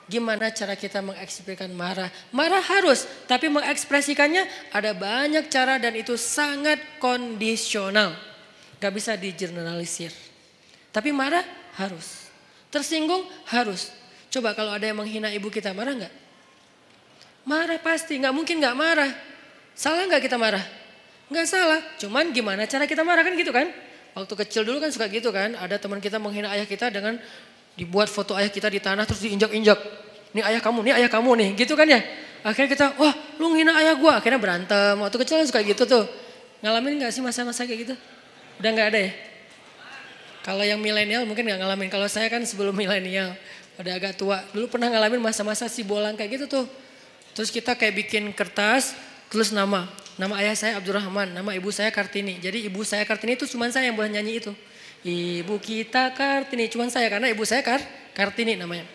Gimana 0.06 0.54
cara 0.54 0.78
kita 0.78 1.02
mengekspresikan 1.02 1.74
marah? 1.74 2.06
Marah 2.30 2.62
harus, 2.62 3.10
tapi 3.26 3.50
mengekspresikannya 3.50 4.46
ada 4.70 4.94
banyak 4.94 5.50
cara 5.50 5.82
dan 5.82 5.98
itu 5.98 6.14
sangat 6.14 6.78
kondisional. 7.02 8.14
Gak 8.78 8.94
bisa 8.94 9.18
digeneralisir. 9.18 10.14
Tapi 10.94 11.10
marah 11.10 11.42
harus. 11.74 12.30
Tersinggung 12.70 13.26
harus. 13.50 13.90
Coba 14.30 14.54
kalau 14.54 14.70
ada 14.70 14.86
yang 14.86 15.02
menghina 15.02 15.26
ibu 15.34 15.50
kita, 15.50 15.74
marah 15.74 15.96
nggak? 15.96 16.14
Marah 17.46 17.78
pasti, 17.82 18.16
nggak 18.20 18.34
mungkin 18.34 18.62
nggak 18.62 18.76
marah. 18.78 19.10
Salah 19.74 20.06
nggak 20.06 20.22
kita 20.22 20.38
marah? 20.38 20.62
Nggak 21.26 21.46
salah, 21.50 21.80
cuman 21.98 22.30
gimana 22.30 22.70
cara 22.70 22.86
kita 22.86 23.02
marah 23.02 23.26
kan 23.26 23.34
gitu 23.34 23.50
kan? 23.50 23.66
Waktu 24.14 24.34
kecil 24.46 24.62
dulu 24.62 24.78
kan 24.78 24.94
suka 24.94 25.10
gitu 25.10 25.28
kan, 25.34 25.58
ada 25.58 25.76
teman 25.76 25.98
kita 25.98 26.16
menghina 26.22 26.48
ayah 26.54 26.64
kita 26.64 26.88
dengan 26.88 27.18
dibuat 27.76 28.08
foto 28.08 28.32
ayah 28.32 28.48
kita 28.48 28.70
di 28.70 28.80
tanah 28.80 29.04
terus 29.04 29.20
diinjak-injak. 29.26 29.76
Nih 30.32 30.46
ayah 30.46 30.62
kamu, 30.62 30.86
nih 30.86 30.94
ayah 31.02 31.10
kamu 31.10 31.30
nih, 31.36 31.48
gitu 31.58 31.74
kan 31.74 31.84
ya? 31.84 32.00
Akhirnya 32.46 32.70
kita, 32.70 32.86
wah 32.96 33.10
lu 33.42 33.50
menghina 33.50 33.74
ayah 33.76 33.98
gua, 33.98 34.22
akhirnya 34.22 34.38
berantem. 34.38 34.94
Waktu 35.02 35.16
kecil 35.26 35.34
kan 35.42 35.46
suka 35.50 35.60
gitu 35.66 35.82
tuh. 35.82 36.06
Ngalamin 36.62 37.02
nggak 37.02 37.10
sih 37.10 37.20
masa-masa 37.20 37.66
kayak 37.66 37.90
gitu? 37.90 37.94
Udah 38.62 38.70
nggak 38.70 38.88
ada 38.94 38.98
ya? 39.02 39.12
Kalau 40.46 40.62
yang 40.62 40.78
milenial 40.78 41.26
mungkin 41.26 41.42
nggak 41.42 41.58
ngalamin. 41.58 41.90
Kalau 41.90 42.06
saya 42.06 42.30
kan 42.30 42.46
sebelum 42.46 42.70
milenial, 42.80 43.34
udah 43.82 43.92
agak 43.98 44.14
tua. 44.14 44.46
Dulu 44.54 44.70
pernah 44.70 44.94
ngalamin 44.94 45.18
masa-masa 45.18 45.66
si 45.66 45.82
bolang 45.82 46.14
kayak 46.14 46.38
gitu 46.38 46.46
tuh. 46.46 46.66
Terus 47.34 47.50
kita 47.50 47.74
kayak 47.74 48.06
bikin 48.06 48.30
kertas, 48.30 48.94
tulis 49.28 49.50
nama. 49.50 49.90
Nama 50.16 50.32
ayah 50.40 50.56
saya 50.56 50.72
Abdurrahman, 50.80 51.36
nama 51.36 51.52
ibu 51.52 51.68
saya 51.68 51.92
Kartini. 51.92 52.40
Jadi 52.40 52.64
ibu 52.64 52.80
saya 52.84 53.04
Kartini 53.04 53.36
itu 53.36 53.44
cuma 53.44 53.68
saya 53.68 53.92
yang 53.92 53.96
boleh 53.96 54.12
nyanyi 54.16 54.40
itu. 54.40 54.52
Ibu 55.04 55.60
kita 55.60 56.16
Kartini, 56.16 56.72
cuma 56.72 56.88
saya 56.88 57.12
karena 57.12 57.28
ibu 57.28 57.44
saya 57.44 57.60
Kar 57.60 57.84
Kartini 58.16 58.56
namanya. 58.56 58.88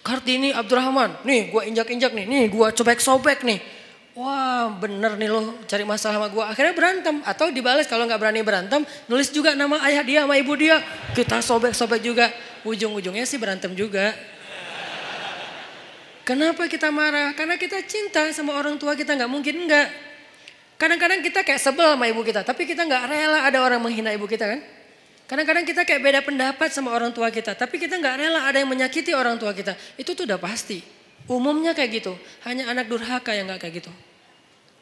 Kartini 0.00 0.52
Abdurrahman, 0.52 1.24
nih 1.24 1.52
gue 1.52 1.62
injak-injak 1.68 2.12
nih, 2.12 2.24
nih 2.28 2.44
gue 2.52 2.68
cobek-sobek 2.76 3.44
nih 3.44 3.60
wah 4.14 4.70
bener 4.78 5.18
nih 5.18 5.26
lo 5.26 5.58
cari 5.66 5.82
masalah 5.82 6.22
sama 6.22 6.28
gue. 6.30 6.44
Akhirnya 6.46 6.74
berantem 6.74 7.16
atau 7.26 7.50
dibales 7.50 7.86
kalau 7.90 8.06
nggak 8.06 8.20
berani 8.22 8.40
berantem 8.46 8.80
nulis 9.10 9.28
juga 9.34 9.58
nama 9.58 9.82
ayah 9.90 10.02
dia 10.06 10.20
sama 10.24 10.38
ibu 10.38 10.54
dia. 10.54 10.78
Kita 11.12 11.42
sobek-sobek 11.42 12.00
juga. 12.00 12.30
Ujung-ujungnya 12.64 13.28
sih 13.28 13.36
berantem 13.36 13.74
juga. 13.76 14.14
Kenapa 16.24 16.64
kita 16.72 16.88
marah? 16.88 17.36
Karena 17.36 17.60
kita 17.60 17.84
cinta 17.84 18.24
sama 18.32 18.56
orang 18.56 18.80
tua 18.80 18.96
kita 18.96 19.12
nggak 19.12 19.28
mungkin 19.28 19.68
enggak. 19.68 19.92
Kadang-kadang 20.84 21.24
kita 21.24 21.40
kayak 21.40 21.64
sebel 21.64 21.96
sama 21.96 22.04
ibu 22.12 22.20
kita, 22.20 22.44
tapi 22.44 22.68
kita 22.68 22.84
nggak 22.84 23.08
rela 23.08 23.40
ada 23.48 23.56
orang 23.64 23.80
menghina 23.80 24.12
ibu 24.12 24.28
kita 24.28 24.44
kan? 24.44 24.60
Kadang-kadang 25.24 25.64
kita 25.64 25.80
kayak 25.80 26.00
beda 26.04 26.20
pendapat 26.20 26.68
sama 26.76 26.92
orang 26.92 27.08
tua 27.08 27.32
kita, 27.32 27.56
tapi 27.56 27.80
kita 27.80 27.96
nggak 27.96 28.20
rela 28.20 28.44
ada 28.44 28.60
yang 28.60 28.68
menyakiti 28.68 29.16
orang 29.16 29.40
tua 29.40 29.56
kita. 29.56 29.72
Itu 29.96 30.12
tuh 30.12 30.28
udah 30.28 30.36
pasti. 30.36 30.84
Umumnya 31.24 31.72
kayak 31.72 32.04
gitu. 32.04 32.12
Hanya 32.44 32.68
anak 32.68 32.92
durhaka 32.92 33.32
yang 33.32 33.48
gak 33.48 33.64
kayak 33.64 33.80
gitu. 33.80 33.92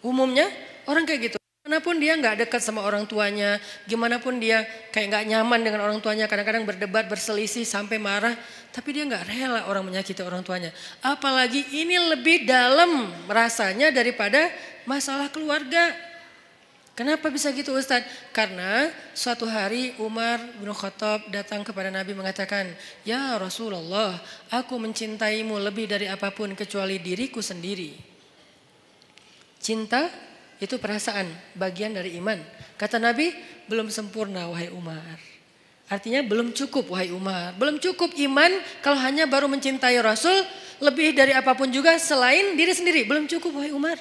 Umumnya 0.02 0.50
orang 0.90 1.06
kayak 1.06 1.30
gitu. 1.30 1.42
Gimanapun 1.62 2.02
dia 2.02 2.19
nggak 2.19 2.42
dekat 2.42 2.59
sama 2.59 2.83
orang 2.83 3.07
tuanya, 3.07 3.54
gimana 3.87 4.19
pun 4.19 4.35
dia 4.42 4.66
kayak 4.90 5.14
nggak 5.14 5.25
nyaman 5.31 5.62
dengan 5.62 5.87
orang 5.87 6.02
tuanya, 6.02 6.26
kadang-kadang 6.26 6.66
berdebat, 6.66 7.07
berselisih 7.07 7.62
sampai 7.62 8.02
marah, 8.02 8.35
tapi 8.75 8.90
dia 8.99 9.07
nggak 9.07 9.31
rela 9.31 9.61
orang 9.71 9.87
menyakiti 9.87 10.26
orang 10.26 10.42
tuanya. 10.42 10.75
Apalagi 10.99 11.62
ini 11.71 11.95
lebih 12.02 12.50
dalam 12.50 13.14
rasanya 13.31 13.95
daripada 13.95 14.50
masalah 14.90 15.31
keluarga. 15.31 15.95
Kenapa 16.99 17.31
bisa 17.31 17.54
gitu 17.54 17.78
Ustadz? 17.78 18.11
Karena 18.35 18.90
suatu 19.14 19.47
hari 19.47 19.95
Umar 20.02 20.42
bin 20.59 20.66
Khattab 20.75 21.31
datang 21.31 21.62
kepada 21.62 21.95
Nabi 21.95 22.11
mengatakan, 22.11 22.75
Ya 23.07 23.38
Rasulullah, 23.38 24.19
aku 24.50 24.83
mencintaimu 24.83 25.62
lebih 25.62 25.87
dari 25.87 26.11
apa 26.11 26.35
pun 26.35 26.59
kecuali 26.59 26.99
diriku 26.99 27.38
sendiri. 27.38 27.95
Cinta 29.62 30.32
itu 30.62 30.78
perasaan, 30.78 31.26
bagian 31.59 31.90
dari 31.90 32.14
iman. 32.23 32.38
Kata 32.78 33.02
Nabi, 33.02 33.35
belum 33.66 33.90
sempurna 33.90 34.47
wahai 34.47 34.71
Umar. 34.71 35.19
Artinya 35.90 36.23
belum 36.23 36.54
cukup 36.54 36.95
wahai 36.95 37.11
Umar. 37.11 37.59
Belum 37.59 37.83
cukup 37.83 38.14
iman 38.14 38.49
kalau 38.78 38.97
hanya 39.02 39.26
baru 39.26 39.50
mencintai 39.50 39.99
Rasul 39.99 40.47
lebih 40.78 41.19
dari 41.19 41.35
apa 41.35 41.59
pun 41.59 41.66
juga 41.66 41.99
selain 41.99 42.54
diri 42.54 42.71
sendiri. 42.71 43.02
Belum 43.02 43.26
cukup 43.26 43.59
wahai 43.59 43.75
Umar. 43.75 43.99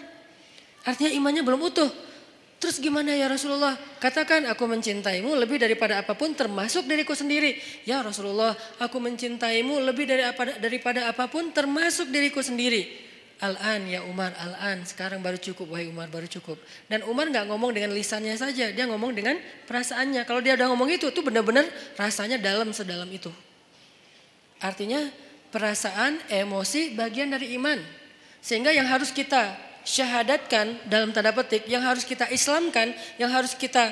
Artinya 0.86 1.10
imannya 1.18 1.42
belum 1.42 1.66
utuh. 1.66 1.90
Terus 2.62 2.78
gimana 2.78 3.18
ya 3.18 3.26
Rasulullah? 3.26 3.74
Katakan 3.98 4.46
aku 4.46 4.70
mencintaimu 4.70 5.34
lebih 5.34 5.58
daripada 5.58 5.98
apa 5.98 6.14
pun 6.14 6.38
termasuk 6.38 6.86
diriku 6.86 7.18
sendiri. 7.18 7.58
Ya 7.90 8.06
Rasulullah, 8.06 8.54
aku 8.78 9.02
mencintaimu 9.02 9.82
lebih 9.82 10.06
dari 10.06 10.22
apa, 10.22 10.62
daripada 10.62 11.10
apa 11.10 11.26
pun 11.26 11.50
termasuk 11.50 12.14
diriku 12.14 12.46
sendiri. 12.46 13.11
Al-an 13.42 13.90
ya 13.90 14.06
Umar, 14.06 14.38
al-an. 14.38 14.86
Sekarang 14.86 15.18
baru 15.18 15.42
cukup, 15.42 15.74
wahai 15.74 15.90
Umar, 15.90 16.06
baru 16.14 16.30
cukup. 16.30 16.62
Dan 16.86 17.02
Umar 17.10 17.26
nggak 17.26 17.50
ngomong 17.50 17.74
dengan 17.74 17.90
lisannya 17.90 18.38
saja, 18.38 18.70
dia 18.70 18.86
ngomong 18.86 19.18
dengan 19.18 19.34
perasaannya. 19.66 20.22
Kalau 20.30 20.46
dia 20.46 20.54
udah 20.54 20.70
ngomong 20.70 20.94
itu, 20.94 21.10
itu 21.10 21.22
benar-benar 21.26 21.66
rasanya 21.98 22.38
dalam 22.38 22.70
sedalam 22.70 23.10
itu. 23.10 23.34
Artinya 24.62 25.10
perasaan, 25.50 26.22
emosi 26.30 26.94
bagian 26.94 27.34
dari 27.34 27.58
iman. 27.58 27.82
Sehingga 28.46 28.70
yang 28.70 28.86
harus 28.86 29.10
kita 29.10 29.58
syahadatkan 29.82 30.78
dalam 30.86 31.10
tanda 31.10 31.34
petik 31.34 31.66
yang 31.66 31.82
harus 31.82 32.06
kita 32.06 32.30
islamkan, 32.30 32.94
yang 33.18 33.34
harus 33.34 33.58
kita 33.58 33.90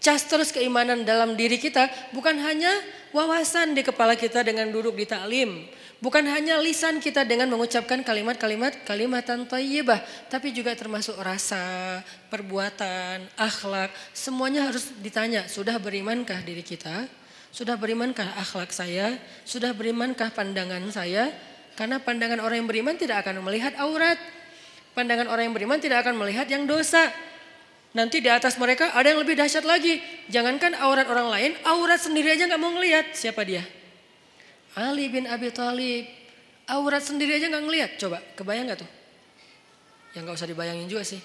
cas 0.00 0.24
terus 0.26 0.50
keimanan 0.50 1.04
dalam 1.04 1.36
diri 1.36 1.60
kita 1.60 1.86
bukan 2.10 2.34
hanya 2.40 2.72
wawasan 3.12 3.76
di 3.76 3.84
kepala 3.84 4.16
kita 4.16 4.42
dengan 4.42 4.66
duduk 4.72 4.96
di 4.96 5.06
taklim, 5.06 5.68
bukan 6.00 6.24
hanya 6.26 6.58
lisan 6.60 6.98
kita 6.98 7.22
dengan 7.22 7.48
mengucapkan 7.52 8.00
kalimat-kalimat 8.02 8.84
kalimatan 8.84 9.46
thayyibah, 9.46 10.00
tapi 10.32 10.52
juga 10.52 10.74
termasuk 10.74 11.16
rasa, 11.20 12.00
perbuatan, 12.28 13.28
akhlak, 13.38 13.94
semuanya 14.12 14.68
harus 14.68 14.92
ditanya, 15.00 15.46
sudah 15.46 15.78
berimankah 15.78 16.42
diri 16.44 16.66
kita? 16.66 17.06
Sudah 17.54 17.78
berimankah 17.78 18.36
akhlak 18.38 18.70
saya? 18.70 19.18
Sudah 19.42 19.74
berimankah 19.74 20.30
pandangan 20.34 20.82
saya? 20.92 21.30
Karena 21.74 21.98
pandangan 21.98 22.38
orang 22.42 22.62
yang 22.62 22.68
beriman 22.70 22.94
tidak 22.94 23.26
akan 23.26 23.42
melihat 23.42 23.74
aurat, 23.78 24.18
Pandangan 24.90 25.30
orang 25.30 25.50
yang 25.50 25.54
beriman 25.54 25.78
tidak 25.78 26.02
akan 26.02 26.18
melihat 26.18 26.46
yang 26.50 26.66
dosa. 26.66 27.08
Nanti 27.94 28.22
di 28.22 28.30
atas 28.30 28.58
mereka 28.58 28.94
ada 28.94 29.10
yang 29.10 29.22
lebih 29.22 29.38
dahsyat 29.38 29.66
lagi. 29.66 30.02
Jangankan 30.30 30.78
aurat 30.78 31.06
orang 31.06 31.30
lain, 31.30 31.50
aurat 31.66 31.98
sendiri 31.98 32.34
aja 32.34 32.46
nggak 32.50 32.60
mau 32.62 32.74
ngelihat. 32.74 33.14
Siapa 33.14 33.42
dia? 33.46 33.62
Ali 34.78 35.10
bin 35.10 35.26
Abi 35.26 35.50
Thalib. 35.50 36.06
Aurat 36.70 37.02
sendiri 37.02 37.38
aja 37.38 37.50
nggak 37.50 37.64
ngelihat. 37.66 37.90
Coba, 37.98 38.22
kebayang 38.38 38.70
nggak 38.70 38.80
tuh? 38.86 38.90
Yang 40.14 40.22
nggak 40.22 40.36
usah 40.38 40.48
dibayangin 40.50 40.86
juga 40.86 41.02
sih. 41.02 41.20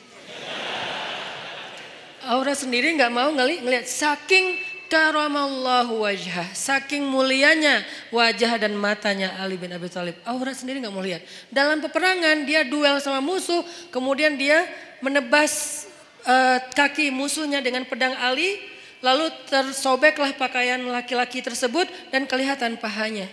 Aurat 2.25 2.57
sendiri 2.57 2.89
nggak 2.97 3.13
mau 3.13 3.29
ngelihat. 3.29 3.85
Saking 3.85 4.57
karamallahu 4.89 6.01
wajah. 6.01 6.49
Saking 6.53 7.05
mulianya 7.05 7.85
wajah 8.09 8.57
dan 8.57 8.73
matanya 8.73 9.37
Ali 9.37 9.61
bin 9.61 9.69
Abi 9.73 9.89
Thalib. 9.89 10.17
Aurat 10.25 10.57
sendiri 10.57 10.81
nggak 10.81 10.93
mau 10.93 11.05
lihat. 11.05 11.21
Dalam 11.53 11.81
peperangan 11.81 12.45
dia 12.49 12.65
duel 12.65 12.97
sama 12.97 13.21
musuh, 13.21 13.61
kemudian 13.93 14.33
dia 14.37 14.65
menebas 15.05 15.85
uh, 16.25 16.57
kaki 16.73 17.13
musuhnya 17.13 17.61
dengan 17.61 17.85
pedang 17.85 18.17
Ali, 18.17 18.57
lalu 19.05 19.29
tersobeklah 19.45 20.33
pakaian 20.33 20.81
laki-laki 20.89 21.45
tersebut 21.45 21.85
dan 22.09 22.25
kelihatan 22.25 22.81
pahanya. 22.81 23.29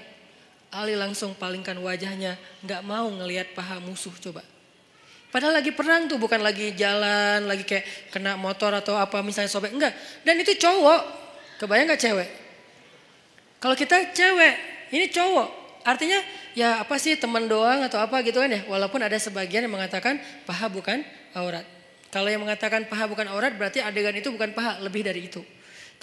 Ali 0.69 0.97
langsung 0.97 1.33
palingkan 1.33 1.81
wajahnya, 1.81 2.37
nggak 2.61 2.85
mau 2.85 3.09
ngelihat 3.09 3.57
paha 3.57 3.81
musuh 3.81 4.13
coba. 4.21 4.45
Padahal 5.33 5.65
lagi 5.65 5.73
perang 5.73 6.13
tuh 6.13 6.21
bukan 6.21 6.45
lagi 6.45 6.77
jalan, 6.77 7.49
lagi 7.49 7.65
kayak 7.65 8.13
kena 8.13 8.37
motor 8.37 8.69
atau 8.77 9.01
apa 9.01 9.25
misalnya 9.25 9.49
sobek. 9.49 9.73
Enggak. 9.73 9.97
Dan 10.29 10.37
itu 10.45 10.61
cowok. 10.61 11.25
Kebayang 11.57 11.89
gak 11.89 12.05
cewek? 12.05 12.29
Kalau 13.57 13.73
kita 13.73 14.13
cewek, 14.13 14.55
ini 14.93 15.09
cowok. 15.09 15.49
Artinya 15.89 16.21
ya 16.53 16.85
apa 16.85 17.01
sih 17.01 17.17
teman 17.17 17.49
doang 17.49 17.81
atau 17.81 17.97
apa 17.97 18.21
gitu 18.21 18.45
kan 18.45 18.53
ya. 18.53 18.61
Walaupun 18.69 19.01
ada 19.01 19.17
sebagian 19.17 19.65
yang 19.65 19.73
mengatakan 19.73 20.21
paha 20.45 20.69
bukan 20.69 21.01
aurat. 21.33 21.65
Kalau 22.13 22.29
yang 22.29 22.45
mengatakan 22.45 22.85
paha 22.85 23.09
bukan 23.09 23.25
aurat 23.33 23.57
berarti 23.57 23.81
adegan 23.81 24.13
itu 24.13 24.29
bukan 24.29 24.53
paha, 24.53 24.85
lebih 24.85 25.01
dari 25.01 25.33
itu. 25.33 25.41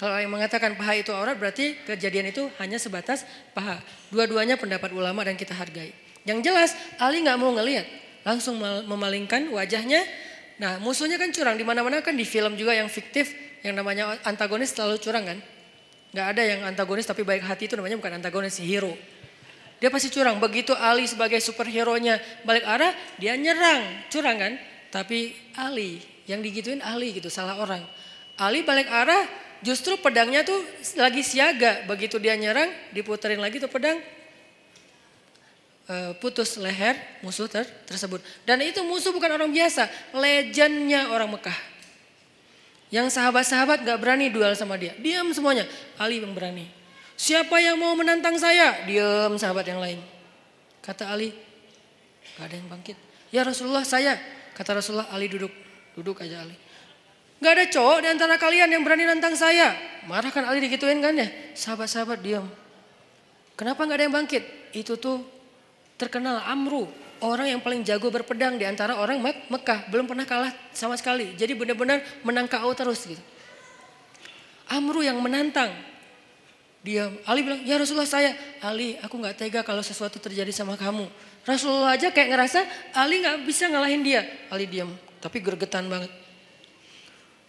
Kalau 0.00 0.16
yang 0.16 0.32
mengatakan 0.32 0.80
paha 0.80 0.96
itu 0.96 1.12
aurat 1.12 1.36
berarti 1.36 1.76
kejadian 1.84 2.32
itu 2.32 2.48
hanya 2.56 2.80
sebatas 2.80 3.28
paha. 3.52 3.76
Dua-duanya 4.08 4.56
pendapat 4.56 4.96
ulama 4.96 5.20
dan 5.28 5.36
kita 5.36 5.52
hargai. 5.52 5.92
Yang 6.24 6.48
jelas 6.48 6.70
Ali 6.96 7.20
nggak 7.20 7.36
mau 7.36 7.52
ngelihat, 7.52 7.84
langsung 8.24 8.56
memalingkan 8.64 9.52
wajahnya. 9.52 10.00
Nah 10.56 10.80
musuhnya 10.80 11.20
kan 11.20 11.28
curang, 11.36 11.60
di 11.60 11.68
mana-mana 11.68 12.00
kan 12.00 12.16
di 12.16 12.24
film 12.24 12.56
juga 12.56 12.72
yang 12.72 12.88
fiktif 12.88 13.36
yang 13.60 13.76
namanya 13.76 14.16
antagonis 14.24 14.72
selalu 14.72 14.96
curang 15.04 15.28
kan? 15.28 15.38
Gak 16.16 16.26
ada 16.32 16.42
yang 16.42 16.64
antagonis 16.64 17.04
tapi 17.04 17.22
baik 17.22 17.44
hati 17.44 17.68
itu 17.68 17.76
namanya 17.76 18.00
bukan 18.00 18.18
antagonis, 18.18 18.56
si 18.56 18.64
hero. 18.64 18.96
Dia 19.78 19.92
pasti 19.92 20.08
curang. 20.08 20.40
Begitu 20.40 20.72
Ali 20.76 21.06
sebagai 21.06 21.38
superhero-nya 21.44 22.18
balik 22.48 22.64
arah, 22.64 22.92
dia 23.20 23.36
nyerang. 23.36 24.08
Curang 24.08 24.36
kan? 24.36 24.52
Tapi 24.90 25.32
Ali, 25.60 26.02
yang 26.24 26.40
digituin 26.40 26.82
Ali 26.82 27.14
gitu, 27.14 27.30
salah 27.30 27.60
orang. 27.60 27.84
Ali 28.40 28.66
balik 28.66 28.90
arah, 28.90 29.22
justru 29.60 29.96
pedangnya 30.00 30.44
tuh 30.44 30.60
lagi 30.96 31.24
siaga. 31.24 31.84
Begitu 31.88 32.16
dia 32.20 32.36
nyerang, 32.36 32.68
diputerin 32.92 33.40
lagi 33.40 33.60
tuh 33.60 33.70
pedang, 33.70 34.00
eh, 35.90 36.12
putus 36.18 36.56
leher 36.56 36.96
musuh 37.24 37.48
ter 37.48 37.66
tersebut. 37.88 38.20
Dan 38.44 38.60
itu 38.64 38.80
musuh 38.84 39.10
bukan 39.10 39.30
orang 39.32 39.50
biasa, 39.50 39.88
legendnya 40.16 41.10
orang 41.10 41.30
Mekah. 41.32 41.58
Yang 42.90 43.14
sahabat-sahabat 43.14 43.86
gak 43.86 43.98
berani 44.02 44.34
duel 44.34 44.50
sama 44.58 44.74
dia. 44.74 44.90
Diam 44.98 45.30
semuanya. 45.30 45.62
Ali 45.94 46.18
yang 46.18 46.34
berani. 46.34 46.66
Siapa 47.14 47.62
yang 47.62 47.78
mau 47.78 47.94
menantang 47.94 48.34
saya? 48.34 48.82
Diam 48.82 49.38
sahabat 49.38 49.62
yang 49.62 49.78
lain. 49.78 50.02
Kata 50.82 51.06
Ali, 51.06 51.30
gak 52.34 52.50
ada 52.50 52.54
yang 52.58 52.66
bangkit. 52.66 52.98
Ya 53.30 53.46
Rasulullah 53.46 53.86
saya. 53.86 54.18
Kata 54.58 54.82
Rasulullah, 54.82 55.06
Ali 55.14 55.30
duduk. 55.30 55.54
Duduk 55.94 56.18
aja 56.18 56.42
Ali. 56.42 56.58
Gak 57.40 57.52
ada 57.56 57.64
cowok 57.72 57.98
di 58.04 58.08
antara 58.12 58.36
kalian 58.36 58.68
yang 58.68 58.84
berani 58.84 59.08
nantang 59.08 59.32
saya. 59.32 59.72
Marah 60.04 60.28
kan 60.28 60.44
Ali 60.44 60.60
digituin 60.60 61.00
kan 61.00 61.16
ya. 61.16 61.28
Sahabat-sahabat 61.56 62.20
diam. 62.20 62.44
Kenapa 63.56 63.80
gak 63.88 63.96
ada 63.96 64.04
yang 64.04 64.14
bangkit? 64.14 64.44
Itu 64.76 65.00
tuh 65.00 65.24
terkenal 65.96 66.44
Amru. 66.44 66.84
Orang 67.20 67.48
yang 67.48 67.60
paling 67.60 67.84
jago 67.84 68.08
berpedang 68.08 68.56
di 68.56 68.64
antara 68.68 68.96
orang 68.96 69.20
Mek 69.24 69.48
Mekah. 69.48 69.88
Belum 69.88 70.04
pernah 70.04 70.28
kalah 70.28 70.52
sama 70.76 70.96
sekali. 71.00 71.32
Jadi 71.36 71.56
benar-benar 71.56 72.04
menang 72.24 72.44
KO 72.48 72.72
terus 72.76 73.08
gitu. 73.08 73.20
Amru 74.68 75.00
yang 75.00 75.16
menantang. 75.20 75.72
Dia 76.80 77.12
Ali 77.28 77.44
bilang, 77.44 77.60
ya 77.64 77.76
Rasulullah 77.76 78.08
saya. 78.08 78.36
Ali 78.60 79.00
aku 79.00 79.16
gak 79.20 79.40
tega 79.40 79.60
kalau 79.64 79.80
sesuatu 79.80 80.20
terjadi 80.20 80.52
sama 80.52 80.76
kamu. 80.76 81.08
Rasulullah 81.48 81.96
aja 81.96 82.12
kayak 82.12 82.36
ngerasa 82.36 82.60
Ali 82.96 83.24
gak 83.24 83.48
bisa 83.48 83.68
ngalahin 83.68 84.04
dia. 84.04 84.28
Ali 84.52 84.68
diam. 84.68 84.92
Tapi 85.20 85.40
gergetan 85.40 85.88
banget. 85.88 86.08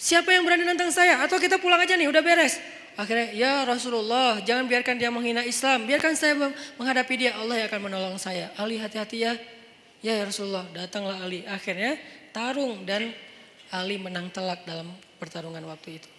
Siapa 0.02 0.34
yang 0.34 0.42
berani 0.42 0.66
nantang 0.66 0.90
saya? 0.90 1.22
Atau 1.22 1.38
kita 1.38 1.62
pulang 1.62 1.78
aja 1.78 1.94
nih 1.94 2.10
udah 2.10 2.26
beres. 2.26 2.58
Akhirnya 2.98 3.38
ya 3.38 3.62
Rasulullah 3.70 4.42
jangan 4.42 4.66
biarkan 4.66 4.98
dia 4.98 5.14
menghina 5.14 5.46
Islam. 5.46 5.86
Biarkan 5.86 6.18
saya 6.18 6.34
menghadapi 6.82 7.14
dia. 7.22 7.38
Allah 7.38 7.62
yang 7.62 7.68
akan 7.70 7.82
menolong 7.86 8.18
saya. 8.18 8.50
Ali 8.58 8.82
hati-hati 8.82 9.30
ya. 9.30 9.38
Ya, 10.02 10.18
Rasulullah 10.26 10.66
datanglah 10.74 11.22
Ali. 11.22 11.46
Akhirnya 11.46 12.02
tarung 12.34 12.82
dan 12.90 13.14
Ali 13.70 14.02
menang 14.02 14.34
telak 14.34 14.66
dalam 14.66 14.90
pertarungan 15.22 15.62
waktu 15.70 16.02
itu. 16.02 16.10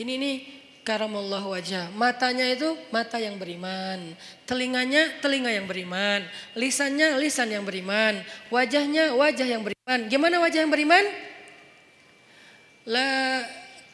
Ini 0.00 0.16
nih 0.16 0.36
karamullah 0.80 1.44
wajah. 1.44 1.92
Matanya 1.92 2.48
itu 2.48 2.72
mata 2.88 3.20
yang 3.20 3.36
beriman. 3.36 4.16
Telinganya 4.48 5.20
telinga 5.20 5.52
yang 5.52 5.68
beriman. 5.68 6.24
Lisannya 6.56 7.20
lisan 7.20 7.52
yang 7.52 7.68
beriman. 7.68 8.24
Wajahnya 8.48 9.12
wajah 9.12 9.44
yang 9.44 9.60
beriman. 9.60 10.08
Gimana 10.08 10.40
wajah 10.40 10.64
yang 10.64 10.72
beriman? 10.72 11.29
La 12.88 13.44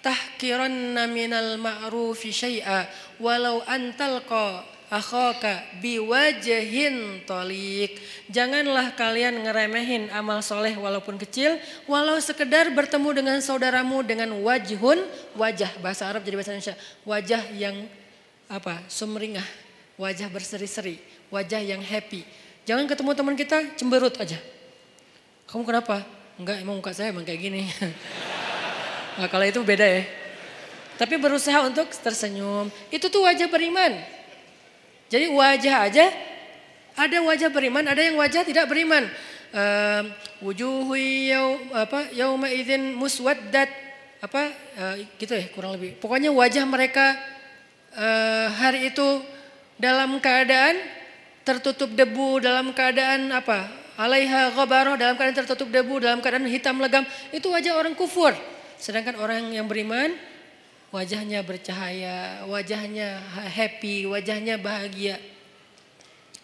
tahkiranna 0.05 1.11
minal 1.11 1.59
ma'rufi 1.59 2.31
syai'a 2.31 2.87
walau 3.19 3.59
antalqa 3.67 4.63
akhaka 4.87 5.67
biwajahin 5.83 7.27
tolik. 7.27 7.99
Janganlah 8.31 8.95
kalian 8.95 9.43
ngeremehin 9.43 10.11
amal 10.15 10.43
soleh 10.43 10.75
walaupun 10.79 11.19
kecil. 11.19 11.59
Walau 11.91 12.19
sekedar 12.23 12.71
bertemu 12.71 13.11
dengan 13.23 13.39
saudaramu 13.43 14.07
dengan 14.07 14.31
wajhun. 14.43 15.03
Wajah 15.35 15.71
bahasa 15.83 16.07
Arab 16.07 16.23
jadi 16.23 16.39
bahasa 16.39 16.55
Indonesia. 16.55 16.77
Wajah 17.03 17.43
yang 17.55 17.77
apa 18.47 18.79
sumringah. 18.87 19.47
Wajah 19.99 20.31
berseri-seri. 20.31 21.03
Wajah 21.35 21.63
yang 21.63 21.83
happy. 21.83 22.23
Jangan 22.67 22.87
ketemu 22.87 23.11
teman 23.15 23.35
kita 23.35 23.59
cemberut 23.79 24.15
aja. 24.19 24.39
Kamu 25.51 25.63
kenapa? 25.63 26.03
Enggak 26.37 26.63
emang 26.63 26.79
muka 26.79 26.93
saya 26.95 27.11
emang 27.15 27.27
kayak 27.27 27.41
gini. 27.43 27.63
nah, 29.19 29.29
kalau 29.29 29.45
itu 29.49 29.61
beda 29.65 29.85
ya. 29.85 30.03
Tapi 30.97 31.21
berusaha 31.21 31.61
untuk 31.69 31.93
tersenyum. 31.93 32.73
Itu 32.89 33.13
tuh 33.13 33.29
wajah 33.29 33.49
beriman. 33.53 33.93
Jadi 35.13 35.29
wajah 35.29 35.77
aja 35.87 36.07
ada 36.97 37.21
wajah 37.21 37.53
beriman, 37.53 37.85
ada 37.85 38.01
yang 38.01 38.17
wajah 38.17 38.43
tidak 38.43 38.67
beriman. 38.73 39.05
Uh, 39.53 40.11
wujuhu 40.43 40.97
yaw, 40.97 41.77
apa 41.77 42.11
yauma 42.13 42.51
idzin 42.51 42.93
muswaddat 42.97 43.71
apa 44.21 44.53
uh, 44.81 44.95
gitu 45.21 45.37
ya 45.37 45.45
kurang 45.53 45.77
lebih. 45.77 46.01
Pokoknya 46.01 46.33
wajah 46.33 46.65
mereka 46.65 47.15
uh, 47.95 48.49
hari 48.57 48.91
itu 48.91 49.21
dalam 49.77 50.17
keadaan 50.19 50.81
tertutup 51.45 51.93
debu, 51.93 52.41
dalam 52.43 52.73
keadaan 52.73 53.31
apa? 53.31 53.69
Alaiha 53.97 54.53
ghabarah 54.53 54.97
dalam 54.97 55.17
keadaan 55.21 55.37
tertutup 55.45 55.69
debu, 55.69 56.01
dalam 56.01 56.25
keadaan 56.25 56.49
hitam 56.49 56.81
legam. 56.81 57.05
Itu 57.33 57.53
wajah 57.53 57.77
orang 57.77 57.93
kufur. 57.93 58.33
Sedangkan 58.77 59.17
orang 59.19 59.53
yang 59.53 59.67
beriman 59.67 60.13
wajahnya 60.95 61.43
bercahaya, 61.43 62.45
wajahnya 62.49 63.21
happy, 63.53 64.09
wajahnya 64.09 64.57
bahagia 64.57 65.21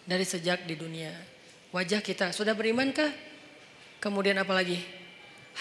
dari 0.03 0.25
sejak 0.27 0.67
di 0.67 0.75
dunia. 0.75 1.13
Wajah 1.73 2.05
kita 2.05 2.29
sudah 2.29 2.53
berimankah? 2.53 3.09
Kemudian 3.97 4.37
apa 4.37 4.53
lagi? 4.53 4.77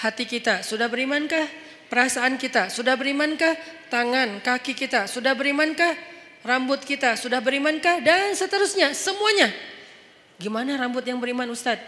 Hati 0.03 0.29
kita 0.29 0.61
sudah 0.61 0.91
berimankah? 0.91 1.49
Perasaan 1.89 2.37
kita 2.37 2.69
sudah 2.69 2.97
berimankah? 2.97 3.57
Tangan, 3.89 4.41
kaki 4.41 4.73
kita 4.73 5.09
sudah 5.09 5.37
berimankah? 5.37 5.93
Rambut 6.43 6.83
kita 6.83 7.15
sudah 7.17 7.39
berimankah? 7.39 8.01
Dan 8.01 8.35
seterusnya, 8.35 8.97
semuanya. 8.97 9.53
Gimana 10.41 10.75
rambut 10.75 11.05
yang 11.07 11.23
beriman 11.23 11.47
Ustadz? 11.53 11.85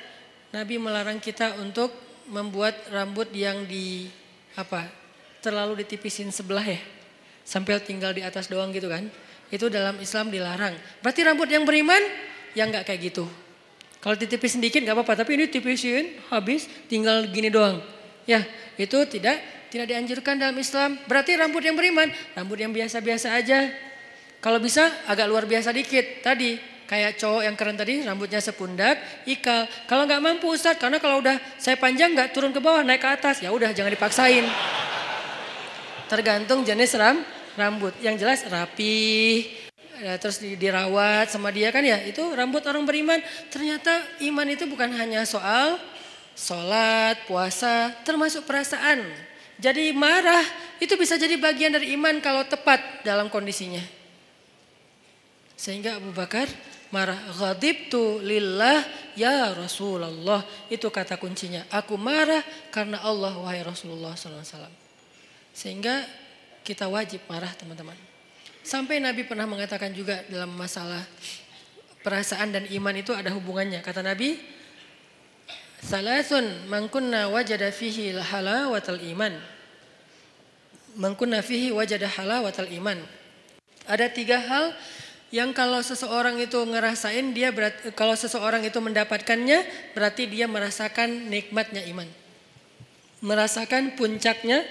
Nabi 0.55 0.79
melarang 0.79 1.19
kita 1.19 1.59
untuk 1.59 1.91
membuat 2.31 2.87
rambut 2.95 3.29
yang 3.35 3.67
di 3.67 4.07
apa 4.55 4.87
terlalu 5.45 5.85
ditipisin 5.85 6.33
sebelah 6.33 6.65
ya. 6.65 6.81
Sampai 7.45 7.77
tinggal 7.85 8.17
di 8.17 8.25
atas 8.25 8.49
doang 8.49 8.73
gitu 8.73 8.89
kan. 8.89 9.05
Itu 9.53 9.69
dalam 9.69 10.01
Islam 10.01 10.33
dilarang. 10.33 10.73
Berarti 11.05 11.21
rambut 11.21 11.47
yang 11.53 11.69
beriman 11.69 12.01
yang 12.57 12.73
nggak 12.73 12.89
kayak 12.89 13.13
gitu. 13.13 13.29
Kalau 14.01 14.17
ditipis 14.17 14.57
sedikit 14.57 14.81
nggak 14.85 14.97
apa-apa, 14.97 15.25
tapi 15.25 15.37
ini 15.37 15.49
tipisin 15.49 16.17
habis 16.33 16.69
tinggal 16.89 17.25
gini 17.29 17.49
doang. 17.49 17.81
Ya, 18.25 18.45
itu 18.81 18.97
tidak 19.09 19.41
tidak 19.69 19.87
dianjurkan 19.91 20.41
dalam 20.41 20.57
Islam. 20.57 20.97
Berarti 21.09 21.37
rambut 21.37 21.61
yang 21.61 21.77
beriman, 21.77 22.09
rambut 22.37 22.61
yang 22.61 22.73
biasa-biasa 22.73 23.37
aja. 23.37 23.69
Kalau 24.45 24.61
bisa 24.61 24.93
agak 25.09 25.25
luar 25.25 25.49
biasa 25.49 25.73
dikit. 25.73 26.21
Tadi 26.21 26.74
kayak 26.95 27.19
cowok 27.19 27.43
yang 27.43 27.59
keren 27.59 27.75
tadi 27.75 28.07
rambutnya 28.07 28.39
sepundak, 28.39 29.03
ikal. 29.27 29.67
Kalau 29.91 30.07
nggak 30.07 30.23
mampu 30.23 30.47
Ustaz, 30.55 30.79
karena 30.79 31.03
kalau 31.03 31.19
udah 31.19 31.43
saya 31.59 31.75
panjang 31.75 32.15
nggak 32.15 32.31
turun 32.31 32.55
ke 32.55 32.63
bawah 32.63 32.87
naik 32.87 33.03
ke 33.03 33.09
atas, 33.11 33.43
ya 33.43 33.51
udah 33.51 33.75
jangan 33.75 33.91
dipaksain. 33.91 34.47
Tergantung 36.07 36.63
jenis 36.63 36.95
ram, 36.95 37.19
rambut. 37.59 37.99
Yang 37.99 38.23
jelas 38.23 38.41
rapi, 38.47 39.51
ya, 39.99 40.15
terus 40.23 40.39
dirawat 40.39 41.35
sama 41.35 41.51
dia 41.51 41.75
kan 41.75 41.83
ya. 41.83 41.99
Itu 42.07 42.31
rambut 42.31 42.63
orang 42.63 42.87
beriman. 42.87 43.19
Ternyata 43.51 44.23
iman 44.31 44.47
itu 44.47 44.71
bukan 44.71 44.95
hanya 44.95 45.27
soal 45.27 45.83
sholat, 46.39 47.27
puasa, 47.27 47.91
termasuk 48.07 48.47
perasaan. 48.47 49.03
Jadi 49.59 49.91
marah 49.91 50.47
itu 50.79 50.95
bisa 50.95 51.19
jadi 51.19 51.35
bagian 51.43 51.75
dari 51.75 51.91
iman 51.99 52.23
kalau 52.23 52.47
tepat 52.47 53.03
dalam 53.03 53.27
kondisinya. 53.27 53.83
Sehingga 55.59 55.99
Abu 55.99 56.15
Bakar 56.15 56.47
marah. 56.95 57.19
tu 57.91 58.23
lillah 58.23 58.87
ya 59.19 59.51
Rasulullah. 59.51 60.47
Itu 60.71 60.95
kata 60.95 61.19
kuncinya. 61.19 61.67
Aku 61.75 61.99
marah 61.99 62.47
karena 62.71 63.03
Allah 63.03 63.35
wahai 63.35 63.67
Rasulullah 63.67 64.15
SAW. 64.15 64.71
Sehingga 65.51 66.07
kita 66.63 66.87
wajib 66.87 67.27
marah 67.27 67.51
teman-teman. 67.59 67.99
Sampai 68.63 69.03
Nabi 69.03 69.27
pernah 69.27 69.45
mengatakan 69.51 69.91
juga 69.91 70.23
dalam 70.31 70.55
masalah 70.55 71.03
perasaan 72.01 72.55
dan 72.55 72.65
iman 72.71 72.95
itu 72.95 73.11
ada 73.11 73.35
hubungannya. 73.35 73.83
Kata 73.83 74.01
Nabi, 74.01 74.39
Salasun 75.85 76.65
mangkunna 76.73 77.29
wajada 77.29 77.69
fihi 77.69 78.17
halawatal 78.17 79.05
iman. 79.05 79.37
Mangkunna 80.97 81.45
fihi 81.45 81.77
wajada 81.77 82.09
halawatal 82.09 82.73
iman. 82.81 83.05
Ada 83.85 84.09
tiga 84.09 84.41
hal 84.41 84.73
yang 85.33 85.57
kalau 85.57 85.81
seseorang 85.81 86.41
itu 86.43 86.57
ngerasain 86.57 87.33
dia 87.33 87.53
berat, 87.55 87.95
kalau 87.97 88.13
seseorang 88.19 88.65
itu 88.67 88.77
mendapatkannya 88.81 89.93
berarti 89.97 90.29
dia 90.29 90.45
merasakan 90.51 91.31
nikmatnya 91.31 91.85
iman. 91.89 92.09
Merasakan 93.25 93.97
puncaknya 93.97 94.63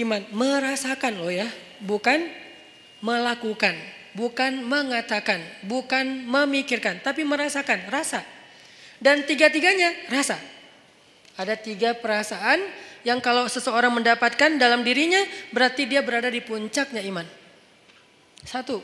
Iman, 0.00 0.24
merasakan 0.32 1.20
loh 1.20 1.28
ya, 1.28 1.44
bukan 1.84 2.24
melakukan, 3.04 3.76
bukan 4.16 4.64
mengatakan, 4.64 5.44
bukan 5.68 6.24
memikirkan, 6.24 7.04
tapi 7.04 7.28
merasakan, 7.28 7.92
rasa. 7.92 8.24
Dan 8.96 9.28
tiga-tiganya 9.28 9.92
rasa. 10.08 10.40
Ada 11.36 11.60
tiga 11.60 11.92
perasaan 11.92 12.64
yang 13.04 13.20
kalau 13.20 13.44
seseorang 13.50 13.92
mendapatkan 13.92 14.56
dalam 14.56 14.80
dirinya 14.80 15.20
berarti 15.52 15.84
dia 15.84 16.00
berada 16.00 16.32
di 16.32 16.40
puncaknya 16.40 17.04
iman. 17.12 17.26
Satu, 18.40 18.80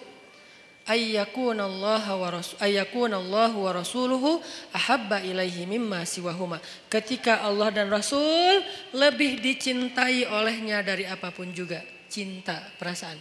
ayyakun 0.88 1.61
Allah 1.61 2.03
wa 2.16 2.29
rasul 2.33 2.57
ayyakun 2.59 3.12
Allah 3.12 3.53
wa 3.53 3.70
rasuluhu 3.70 4.40
ahabba 4.72 5.20
ilaihi 5.20 5.68
mimma 5.68 6.09
siwahuma. 6.09 6.59
Ketika 6.88 7.44
Allah 7.44 7.68
dan 7.70 7.92
Rasul 7.92 8.64
lebih 8.96 9.44
dicintai 9.44 10.24
olehnya 10.27 10.81
dari 10.81 11.05
apa 11.05 11.29
pun 11.29 11.53
juga. 11.53 11.85
Cinta, 12.09 12.57
perasaan. 12.81 13.20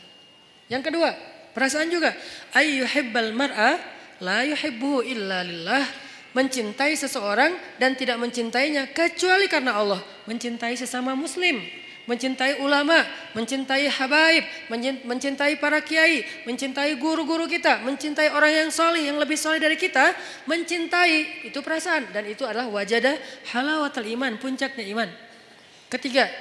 Yang 0.71 0.91
kedua, 0.91 1.12
perasaan 1.51 1.91
juga. 1.91 2.15
Ayyuhibbal 2.56 3.36
mar'a 3.36 3.75
la 4.23 4.47
yuhibbuhu 4.47 5.03
illa 5.03 5.43
lillah. 5.43 5.84
Mencintai 6.32 6.93
seseorang 6.95 7.51
dan 7.82 7.97
tidak 7.97 8.15
mencintainya 8.21 8.88
kecuali 8.95 9.51
karena 9.51 9.75
Allah. 9.75 9.99
Mencintai 10.30 10.80
sesama 10.80 11.17
muslim. 11.17 11.60
Mencintai 12.08 12.63
ulama, 12.63 13.04
mencintai 13.36 13.91
habaib, 13.91 14.43
mencintai 15.04 15.60
para 15.60 15.84
kiai, 15.84 16.24
mencintai 16.48 16.96
guru-guru 16.96 17.46
kita, 17.46 17.84
mencintai 17.84 18.32
orang 18.32 18.65
yang 18.65 18.70
solih, 18.72 19.04
yang 19.04 19.20
lebih 19.20 19.36
solih 19.36 19.60
dari 19.60 19.76
kita, 19.76 20.15
mencintai 20.48 21.46
itu 21.52 21.60
perasaan 21.60 22.10
dan 22.15 22.24
itu 22.26 22.48
adalah 22.48 22.72
wajadah 22.72 23.20
halawatul 23.52 24.08
iman, 24.08 24.39
puncaknya 24.39 24.88
iman. 24.96 25.10
Ketiga, 25.91 26.32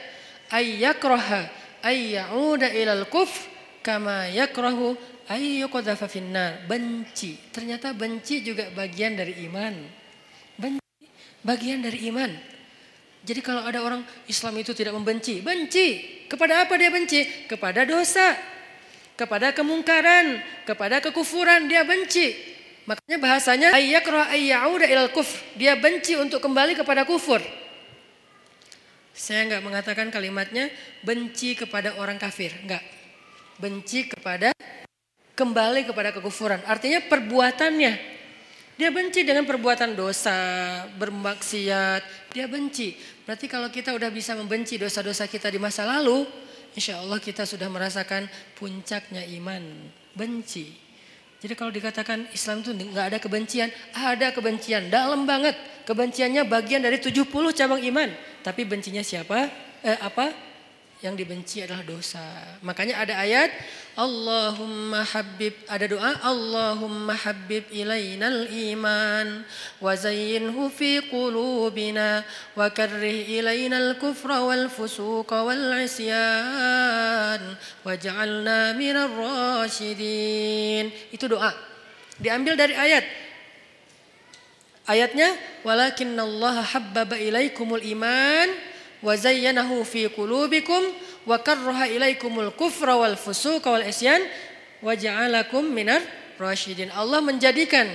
ayyakroha 0.54 1.50
ayyauda 1.82 2.70
ilal 2.70 3.06
kuf 3.10 3.50
kama 3.82 4.30
yakrohu 4.30 4.94
ayyuqadhafa 5.26 6.06
finnar. 6.06 6.62
Benci. 6.70 7.38
Ternyata 7.50 7.90
benci 7.94 8.42
juga 8.42 8.70
bagian 8.74 9.18
dari 9.18 9.42
iman. 9.50 9.74
Benci 10.58 11.06
bagian 11.42 11.82
dari 11.82 12.10
iman. 12.10 12.55
Jadi 13.26 13.42
kalau 13.42 13.66
ada 13.66 13.82
orang 13.82 14.06
Islam 14.30 14.54
itu 14.62 14.70
tidak 14.70 14.94
membenci, 14.94 15.42
benci. 15.42 16.22
Kepada 16.30 16.62
apa 16.62 16.78
dia 16.78 16.94
benci? 16.94 17.26
Kepada 17.50 17.82
dosa, 17.82 18.38
kepada 19.18 19.50
kemungkaran, 19.50 20.38
kepada 20.62 21.02
kekufuran 21.02 21.66
dia 21.66 21.82
benci. 21.82 22.38
Makanya 22.86 23.18
bahasanya 23.18 23.68
ayyakra 23.74 24.30
ayyauda 24.30 24.86
ilal 24.86 25.10
kufr. 25.10 25.58
Dia 25.58 25.74
benci 25.74 26.14
untuk 26.14 26.38
kembali 26.38 26.78
kepada 26.78 27.02
kufur. 27.02 27.42
Saya 29.10 29.42
enggak 29.42 29.64
mengatakan 29.66 30.06
kalimatnya 30.14 30.70
benci 31.02 31.58
kepada 31.58 31.98
orang 31.98 32.22
kafir, 32.22 32.54
enggak. 32.62 32.84
Benci 33.58 34.06
kepada 34.06 34.54
kembali 35.34 35.82
kepada 35.82 36.14
kekufuran. 36.14 36.62
Artinya 36.62 37.02
perbuatannya, 37.10 38.15
dia 38.76 38.92
benci 38.92 39.24
dengan 39.24 39.48
perbuatan 39.48 39.96
dosa, 39.96 40.36
bermaksiat, 41.00 42.32
dia 42.36 42.44
benci. 42.44 42.92
Berarti 43.24 43.48
kalau 43.48 43.72
kita 43.72 43.96
udah 43.96 44.12
bisa 44.12 44.36
membenci 44.36 44.76
dosa-dosa 44.76 45.24
kita 45.24 45.48
di 45.48 45.56
masa 45.56 45.88
lalu, 45.88 46.28
insya 46.76 47.00
Allah 47.00 47.16
kita 47.16 47.48
sudah 47.48 47.72
merasakan 47.72 48.28
puncaknya 48.52 49.24
iman, 49.40 49.64
benci. 50.12 50.76
Jadi 51.40 51.52
kalau 51.56 51.72
dikatakan 51.72 52.28
Islam 52.36 52.60
itu 52.60 52.72
nggak 52.76 53.06
ada 53.16 53.18
kebencian, 53.20 53.68
ada 53.96 54.28
kebencian 54.32 54.92
dalam 54.92 55.24
banget. 55.24 55.56
Kebenciannya 55.88 56.44
bagian 56.44 56.84
dari 56.84 57.00
70 57.00 57.28
cabang 57.56 57.80
iman. 57.80 58.12
Tapi 58.44 58.68
bencinya 58.68 59.00
siapa? 59.00 59.48
Eh, 59.84 59.98
apa? 60.00 60.45
Yang 61.06 61.14
dibenci 61.14 61.62
adalah 61.62 61.86
dosa. 61.86 62.58
Makanya 62.66 62.98
ada 62.98 63.14
ayat 63.22 63.54
Allahumma 63.94 65.06
habib 65.06 65.54
ada 65.70 65.86
doa 65.86 66.12
Allahumma 66.26 67.14
habib 67.14 67.64
ilainal 67.70 68.50
iman 68.50 69.46
wa 69.78 69.94
zayyinhu 69.94 70.66
fi 70.68 71.06
qulubina 71.06 72.26
wa 72.58 72.66
karrih 72.74 73.24
ilainal 73.38 73.94
kufra 74.02 74.42
wal 74.42 74.66
fusuqa 74.66 75.46
wal 75.46 75.78
isyan 75.78 77.54
waj'alna 77.86 78.74
minar 78.74 79.08
rasyidin. 79.08 80.90
Itu 81.14 81.30
doa. 81.30 81.54
Diambil 82.18 82.58
dari 82.58 82.74
ayat 82.74 83.06
Ayatnya 84.86 85.34
walakinnallaha 85.66 86.62
habbaba 86.62 87.18
ilaikumul 87.18 87.82
iman 87.98 88.75
karraha 91.38 91.86
ilaikumul 91.86 92.50
kufra 92.58 92.98
wal 92.98 93.14
fusuqa 93.14 93.70
wal 93.70 93.86
isyan 93.86 94.18
wa 94.82 94.98
ja'alakum 94.98 95.62
minar 95.70 96.02
rasyidin. 96.42 96.90
Allah 96.90 97.22
menjadikan 97.22 97.86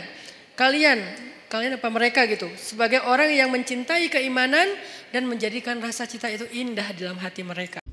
kalian 0.56 1.04
kalian 1.52 1.76
apa 1.76 1.88
mereka 1.92 2.24
gitu 2.32 2.48
sebagai 2.56 3.04
orang 3.04 3.28
yang 3.28 3.52
mencintai 3.52 4.08
keimanan 4.08 4.72
dan 5.12 5.28
menjadikan 5.28 5.84
rasa 5.84 6.08
cinta 6.08 6.32
itu 6.32 6.48
indah 6.56 6.96
dalam 6.96 7.20
hati 7.20 7.44
mereka. 7.44 7.84